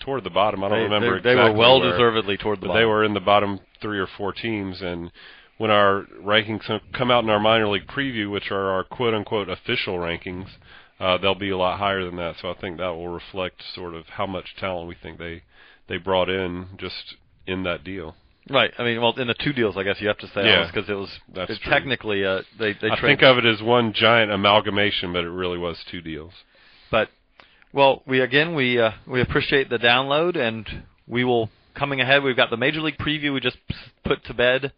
toward 0.00 0.24
the 0.24 0.30
bottom. 0.30 0.62
I 0.64 0.68
don't 0.68 0.78
they, 0.78 0.84
remember 0.84 1.20
they, 1.20 1.30
exactly 1.30 1.34
they 1.34 1.50
were 1.50 1.58
well 1.58 1.80
where, 1.80 1.92
deservedly 1.92 2.36
toward 2.36 2.58
the 2.58 2.62
but 2.62 2.68
bottom. 2.68 2.82
they 2.82 2.86
were 2.86 3.04
in 3.04 3.14
the 3.14 3.20
bottom 3.20 3.60
three 3.80 3.98
or 3.98 4.08
four 4.16 4.32
teams. 4.32 4.80
And 4.82 5.10
when 5.58 5.70
our 5.70 6.04
rankings 6.22 6.68
come 6.92 7.10
out 7.10 7.24
in 7.24 7.30
our 7.30 7.40
minor 7.40 7.68
league 7.68 7.86
preview, 7.86 8.30
which 8.30 8.50
are 8.50 8.70
our 8.70 8.84
quote 8.84 9.14
unquote 9.14 9.48
official 9.48 9.98
rankings, 9.98 10.48
uh, 11.00 11.18
they'll 11.18 11.34
be 11.34 11.50
a 11.50 11.56
lot 11.58 11.78
higher 11.78 12.04
than 12.04 12.16
that. 12.16 12.36
So 12.40 12.50
I 12.50 12.54
think 12.54 12.78
that 12.78 12.88
will 12.88 13.08
reflect 13.08 13.62
sort 13.74 13.94
of 13.94 14.06
how 14.06 14.26
much 14.26 14.56
talent 14.58 14.88
we 14.88 14.94
think 14.94 15.18
they 15.18 15.42
they 15.88 15.98
brought 15.98 16.28
in 16.28 16.68
just 16.78 17.16
in 17.46 17.62
that 17.62 17.84
deal. 17.84 18.16
right. 18.50 18.72
I 18.76 18.82
mean, 18.82 19.00
well, 19.00 19.14
in 19.18 19.28
the 19.28 19.34
two 19.34 19.52
deals, 19.52 19.76
I 19.76 19.84
guess 19.84 19.96
you 20.00 20.08
have 20.08 20.18
to 20.18 20.26
say 20.28 20.44
Yeah, 20.44 20.70
because 20.72 20.88
it 20.90 20.94
was 20.94 21.10
that's 21.34 21.50
it 21.50 21.60
technically 21.68 22.24
uh, 22.24 22.42
they 22.58 22.72
they 22.72 22.90
I 22.90 23.00
think 23.00 23.22
of 23.22 23.38
it 23.38 23.46
as 23.46 23.62
one 23.62 23.92
giant 23.92 24.32
amalgamation, 24.32 25.12
but 25.12 25.24
it 25.24 25.30
really 25.30 25.58
was 25.58 25.76
two 25.90 26.00
deals. 26.00 26.32
But 26.90 27.10
well, 27.76 28.02
we 28.06 28.20
again 28.20 28.54
we 28.54 28.80
uh, 28.80 28.92
we 29.06 29.20
appreciate 29.20 29.68
the 29.68 29.76
download, 29.76 30.34
and 30.36 30.66
we 31.06 31.24
will 31.24 31.50
coming 31.74 32.00
ahead. 32.00 32.22
We've 32.22 32.34
got 32.34 32.48
the 32.48 32.56
major 32.56 32.80
league 32.80 32.96
preview 32.96 33.34
we 33.34 33.40
just 33.40 33.58
put 34.02 34.24
to 34.24 34.34
bed, 34.34 34.72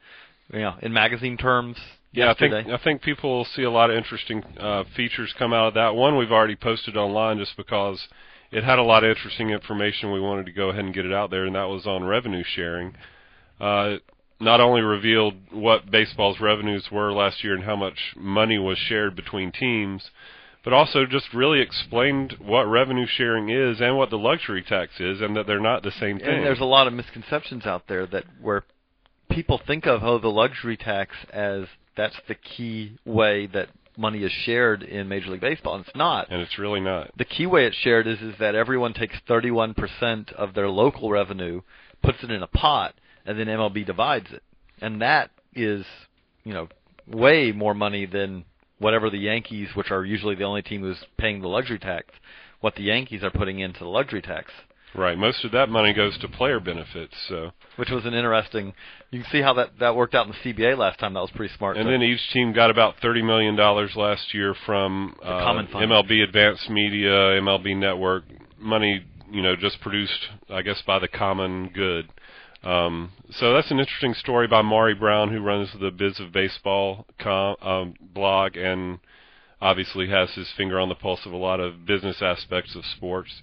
you 0.53 0.59
know, 0.59 0.75
in 0.83 0.93
magazine 0.93 1.37
terms. 1.37 1.77
Yeah, 2.11 2.33
I 2.33 2.35
think 2.35 2.53
I 2.53 2.77
think 2.83 3.03
people 3.03 3.31
will 3.31 3.45
see 3.45 3.63
a 3.63 3.71
lot 3.71 3.91
of 3.91 3.97
interesting 3.97 4.43
uh, 4.59 4.83
features 4.97 5.33
come 5.39 5.53
out 5.53 5.69
of 5.69 5.75
that. 5.75 5.95
One 5.95 6.19
we've 6.19 6.33
already 6.33 6.57
posted 6.57 6.97
online 6.97 7.39
just 7.39 7.57
because 7.57 8.09
it 8.51 8.65
had 8.65 8.81
a 8.81 8.83
lot 8.83 9.05
of 9.05 9.17
interesting 9.17 9.51
information. 9.51 10.11
We 10.11 10.21
wanted 10.21 10.47
to 10.47 10.53
go 10.53 10.71
ahead 10.71 10.85
and 10.85 10.93
get 10.93 11.07
it 11.07 11.13
out 11.13 11.31
there, 11.31 11.45
and 11.45 11.55
that 11.55 11.69
was 11.69 11.87
on 11.87 12.03
revenue 12.03 12.43
sharing. 12.45 12.95
Uh, 13.61 13.99
not 14.41 14.61
only 14.61 14.81
revealed 14.81 15.35
what 15.53 15.89
baseball's 15.89 16.41
revenues 16.41 16.89
were 16.91 17.13
last 17.13 17.45
year 17.45 17.55
and 17.55 17.63
how 17.63 17.77
much 17.77 17.99
money 18.17 18.59
was 18.59 18.79
shared 18.79 19.15
between 19.15 19.53
teams, 19.53 20.11
but 20.64 20.73
also 20.73 21.07
just 21.07 21.33
really 21.33 21.61
explained 21.61 22.37
what 22.40 22.64
revenue 22.64 23.07
sharing 23.07 23.49
is 23.49 23.81
and 23.81 23.97
what 23.97 24.11
the 24.11 24.18
luxury 24.18 24.62
tax 24.62 25.01
is, 25.01 25.21
and 25.21 25.37
that 25.37 25.47
they're 25.47 25.61
not 25.61 25.83
the 25.83 25.92
same 25.92 26.18
thing. 26.18 26.29
And 26.29 26.44
there's 26.44 26.61
a 26.61 26.64
lot 26.64 26.87
of 26.87 26.92
misconceptions 26.92 27.66
out 27.66 27.85
there 27.88 28.07
that 28.07 28.25
where 28.40 28.64
people 29.31 29.61
think 29.66 29.87
of 29.87 30.03
oh 30.03 30.18
the 30.18 30.29
luxury 30.29 30.77
tax 30.77 31.14
as 31.33 31.64
that's 31.97 32.16
the 32.29 32.35
key 32.35 32.99
way 33.05 33.47
that 33.47 33.68
money 33.97 34.23
is 34.23 34.33
shared 34.44 34.83
in 34.83 35.09
Major 35.09 35.31
League 35.31 35.40
Baseball, 35.40 35.75
and 35.75 35.85
it's 35.85 35.97
not. 35.97 36.31
and 36.31 36.40
it's 36.40 36.59
really 36.59 36.81
not. 36.81 37.11
The 37.18 37.25
key 37.25 37.47
way 37.47 37.66
it's 37.66 37.77
shared 37.77 38.07
is 38.07 38.21
is 38.21 38.35
that 38.38 38.55
everyone 38.55 38.94
takes 38.94 39.16
31% 39.29 40.33
of 40.33 40.55
their 40.55 40.68
local 40.68 41.11
revenue, 41.11 41.62
puts 42.03 42.23
it 42.23 42.31
in 42.31 42.42
a 42.42 42.47
pot, 42.47 42.94
and 43.27 43.38
then 43.38 43.49
MLB 43.49 43.85
divides 43.85 44.29
it, 44.33 44.42
and 44.81 45.03
that 45.03 45.31
is 45.55 45.85
you 46.44 46.55
know 46.55 46.68
way 47.07 47.53
more 47.53 47.75
money 47.75 48.07
than 48.07 48.44
whatever 48.79 49.11
the 49.11 49.19
Yankees, 49.19 49.69
which 49.75 49.91
are 49.91 50.05
usually 50.05 50.35
the 50.35 50.45
only 50.45 50.62
team 50.62 50.83
who's 50.83 51.03
paying 51.17 51.41
the 51.41 51.49
luxury 51.49 51.79
tax, 51.79 52.07
what 52.61 52.75
the 52.75 52.83
Yankees 52.83 53.23
are 53.23 53.31
putting 53.31 53.59
into 53.61 53.81
the 53.81 53.88
luxury 53.88 54.23
tax. 54.23 54.51
Right. 54.95 55.19
Most 55.19 55.45
of 55.45 55.53
that 55.53 55.69
money 55.69 55.93
goes 55.93 56.17
to 56.19 56.29
player 56.29 56.61
benefits. 56.61 57.14
So. 57.29 57.51
which 57.77 57.91
was 57.91 58.07
an 58.07 58.14
interesting. 58.14 58.73
You 59.11 59.23
can 59.23 59.31
see 59.31 59.43
how 59.43 59.53
that 59.55 59.79
that 59.81 59.95
worked 59.95 60.14
out 60.14 60.27
in 60.27 60.33
the 60.33 60.53
CBA 60.53 60.79
last 60.79 60.99
time. 60.99 61.14
That 61.14 61.21
was 61.21 61.31
pretty 61.35 61.55
smart. 61.57 61.77
And 61.77 61.88
then 61.88 62.03
each 62.03 62.21
team 62.33 62.53
got 62.53 62.71
about 62.71 62.95
thirty 63.03 63.23
million 63.23 63.55
dollars 63.55 63.93
last 63.97 64.33
year 64.33 64.55
from 64.64 65.14
uh. 65.23 65.29
MLB 65.29 66.25
Advanced 66.25 66.71
Media, 66.71 67.11
MLB 67.41 67.77
Network, 67.77 68.25
money 68.59 69.05
you 69.31 69.43
know 69.43 69.57
just 69.57 69.81
produced, 69.81 70.29
I 70.49 70.62
guess, 70.62 70.83
by 70.87 70.99
the 70.99 71.09
common 71.09 71.71
good. 71.75 72.09
Um, 72.62 73.12
so 73.31 73.53
that's 73.53 73.71
an 73.71 73.79
interesting 73.79 74.14
story 74.14 74.49
by 74.49 74.62
Maury 74.62 74.94
Brown, 74.94 75.31
who 75.33 75.40
runs 75.40 75.71
the 75.79 75.90
Biz 75.90 76.21
of 76.21 76.33
Baseball 76.33 77.07
com, 77.18 77.57
um, 77.62 77.94
blog, 78.01 78.57
and 78.57 78.99
obviously 79.61 80.09
has 80.09 80.31
his 80.35 80.51
finger 80.57 80.79
on 80.79 80.88
the 80.88 80.94
pulse 80.94 81.25
of 81.25 81.33
a 81.33 81.37
lot 81.37 81.61
of 81.61 81.87
business 81.87 82.21
aspects 82.21 82.75
of 82.75 82.85
sports, 82.85 83.42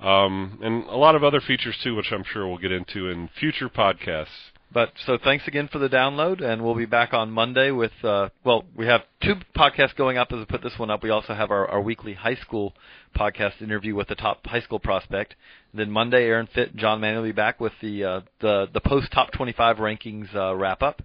um, 0.00 0.58
and 0.62 0.84
a 0.84 0.96
lot 0.96 1.14
of 1.14 1.22
other 1.22 1.40
features 1.40 1.78
too, 1.82 1.94
which 1.94 2.12
I'm 2.12 2.24
sure 2.24 2.46
we'll 2.46 2.58
get 2.58 2.72
into 2.72 3.08
in 3.08 3.28
future 3.38 3.68
podcasts. 3.68 4.50
But 4.74 4.92
so 5.06 5.16
thanks 5.22 5.46
again 5.46 5.68
for 5.70 5.78
the 5.78 5.88
download, 5.88 6.42
and 6.42 6.62
we'll 6.62 6.74
be 6.74 6.84
back 6.84 7.14
on 7.14 7.30
Monday 7.30 7.70
with. 7.70 7.92
Uh, 8.02 8.28
well, 8.44 8.64
we 8.76 8.86
have 8.86 9.02
two 9.22 9.36
podcasts 9.56 9.94
going 9.94 10.18
up 10.18 10.32
as 10.32 10.38
we 10.38 10.44
put 10.44 10.62
this 10.62 10.76
one 10.76 10.90
up. 10.90 11.04
We 11.04 11.10
also 11.10 11.32
have 11.32 11.52
our, 11.52 11.68
our 11.68 11.80
weekly 11.80 12.12
high 12.12 12.34
school 12.34 12.74
podcast 13.16 13.62
interview 13.62 13.94
with 13.94 14.08
the 14.08 14.16
top 14.16 14.44
high 14.44 14.60
school 14.60 14.80
prospect. 14.80 15.36
And 15.72 15.80
then 15.80 15.90
Monday, 15.92 16.24
Aaron 16.24 16.48
and 16.56 16.76
John 16.76 17.00
Mann 17.00 17.14
will 17.14 17.22
be 17.22 17.32
back 17.32 17.60
with 17.60 17.72
the 17.80 18.04
uh, 18.04 18.20
the 18.40 18.68
the 18.74 18.80
post 18.80 19.12
top 19.12 19.30
25 19.30 19.76
rankings 19.76 20.34
uh, 20.34 20.54
wrap 20.56 20.82
up. 20.82 21.02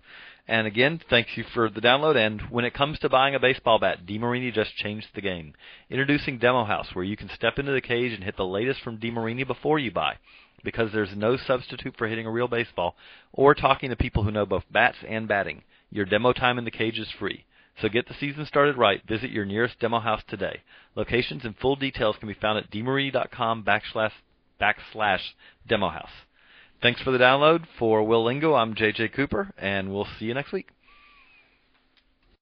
And 0.47 0.65
again, 0.65 0.99
thanks 1.11 1.29
you 1.35 1.43
for 1.53 1.69
the 1.69 1.79
download. 1.79 2.15
And 2.15 2.41
when 2.49 2.65
it 2.65 2.73
comes 2.73 2.97
to 2.99 3.09
buying 3.09 3.35
a 3.35 3.39
baseball 3.39 3.77
bat, 3.77 3.99
DeMarini 4.07 4.51
just 4.51 4.75
changed 4.75 5.05
the 5.13 5.21
game. 5.21 5.53
Introducing 5.91 6.39
Demo 6.39 6.65
House, 6.65 6.87
where 6.93 7.05
you 7.05 7.15
can 7.15 7.29
step 7.35 7.59
into 7.59 7.71
the 7.71 7.81
cage 7.81 8.13
and 8.13 8.23
hit 8.23 8.35
the 8.35 8.45
latest 8.45 8.81
from 8.81 8.97
DeMarini 8.97 9.45
before 9.45 9.77
you 9.77 9.91
buy. 9.91 10.15
Because 10.63 10.91
there's 10.91 11.15
no 11.15 11.37
substitute 11.37 11.95
for 11.97 12.07
hitting 12.07 12.25
a 12.25 12.31
real 12.31 12.47
baseball 12.47 12.95
or 13.33 13.53
talking 13.53 13.89
to 13.89 13.95
people 13.95 14.23
who 14.23 14.31
know 14.31 14.45
both 14.45 14.63
bats 14.71 14.97
and 15.07 15.27
batting. 15.27 15.63
Your 15.91 16.05
demo 16.05 16.33
time 16.33 16.57
in 16.57 16.65
the 16.65 16.71
cage 16.71 16.99
is 16.99 17.11
free. 17.17 17.45
So 17.81 17.87
get 17.87 18.07
the 18.07 18.13
season 18.13 18.45
started 18.45 18.77
right. 18.77 19.01
Visit 19.07 19.31
your 19.31 19.45
nearest 19.45 19.79
demo 19.79 19.99
house 19.99 20.21
today. 20.27 20.61
Locations 20.95 21.45
and 21.45 21.55
full 21.57 21.75
details 21.75 22.17
can 22.19 22.27
be 22.27 22.33
found 22.33 22.57
at 22.57 22.71
demarini.com 22.71 23.63
backslash, 23.63 24.11
backslash 24.59 25.21
demo 25.67 25.89
house. 25.89 26.09
Thanks 26.81 27.01
for 27.01 27.11
the 27.11 27.17
download. 27.17 27.65
For 27.77 28.03
Will 28.03 28.23
Lingo, 28.23 28.53
I'm 28.53 28.75
JJ 28.75 29.13
Cooper, 29.13 29.53
and 29.57 29.93
we'll 29.93 30.07
see 30.17 30.25
you 30.25 30.33
next 30.33 30.51
week. 30.51 30.69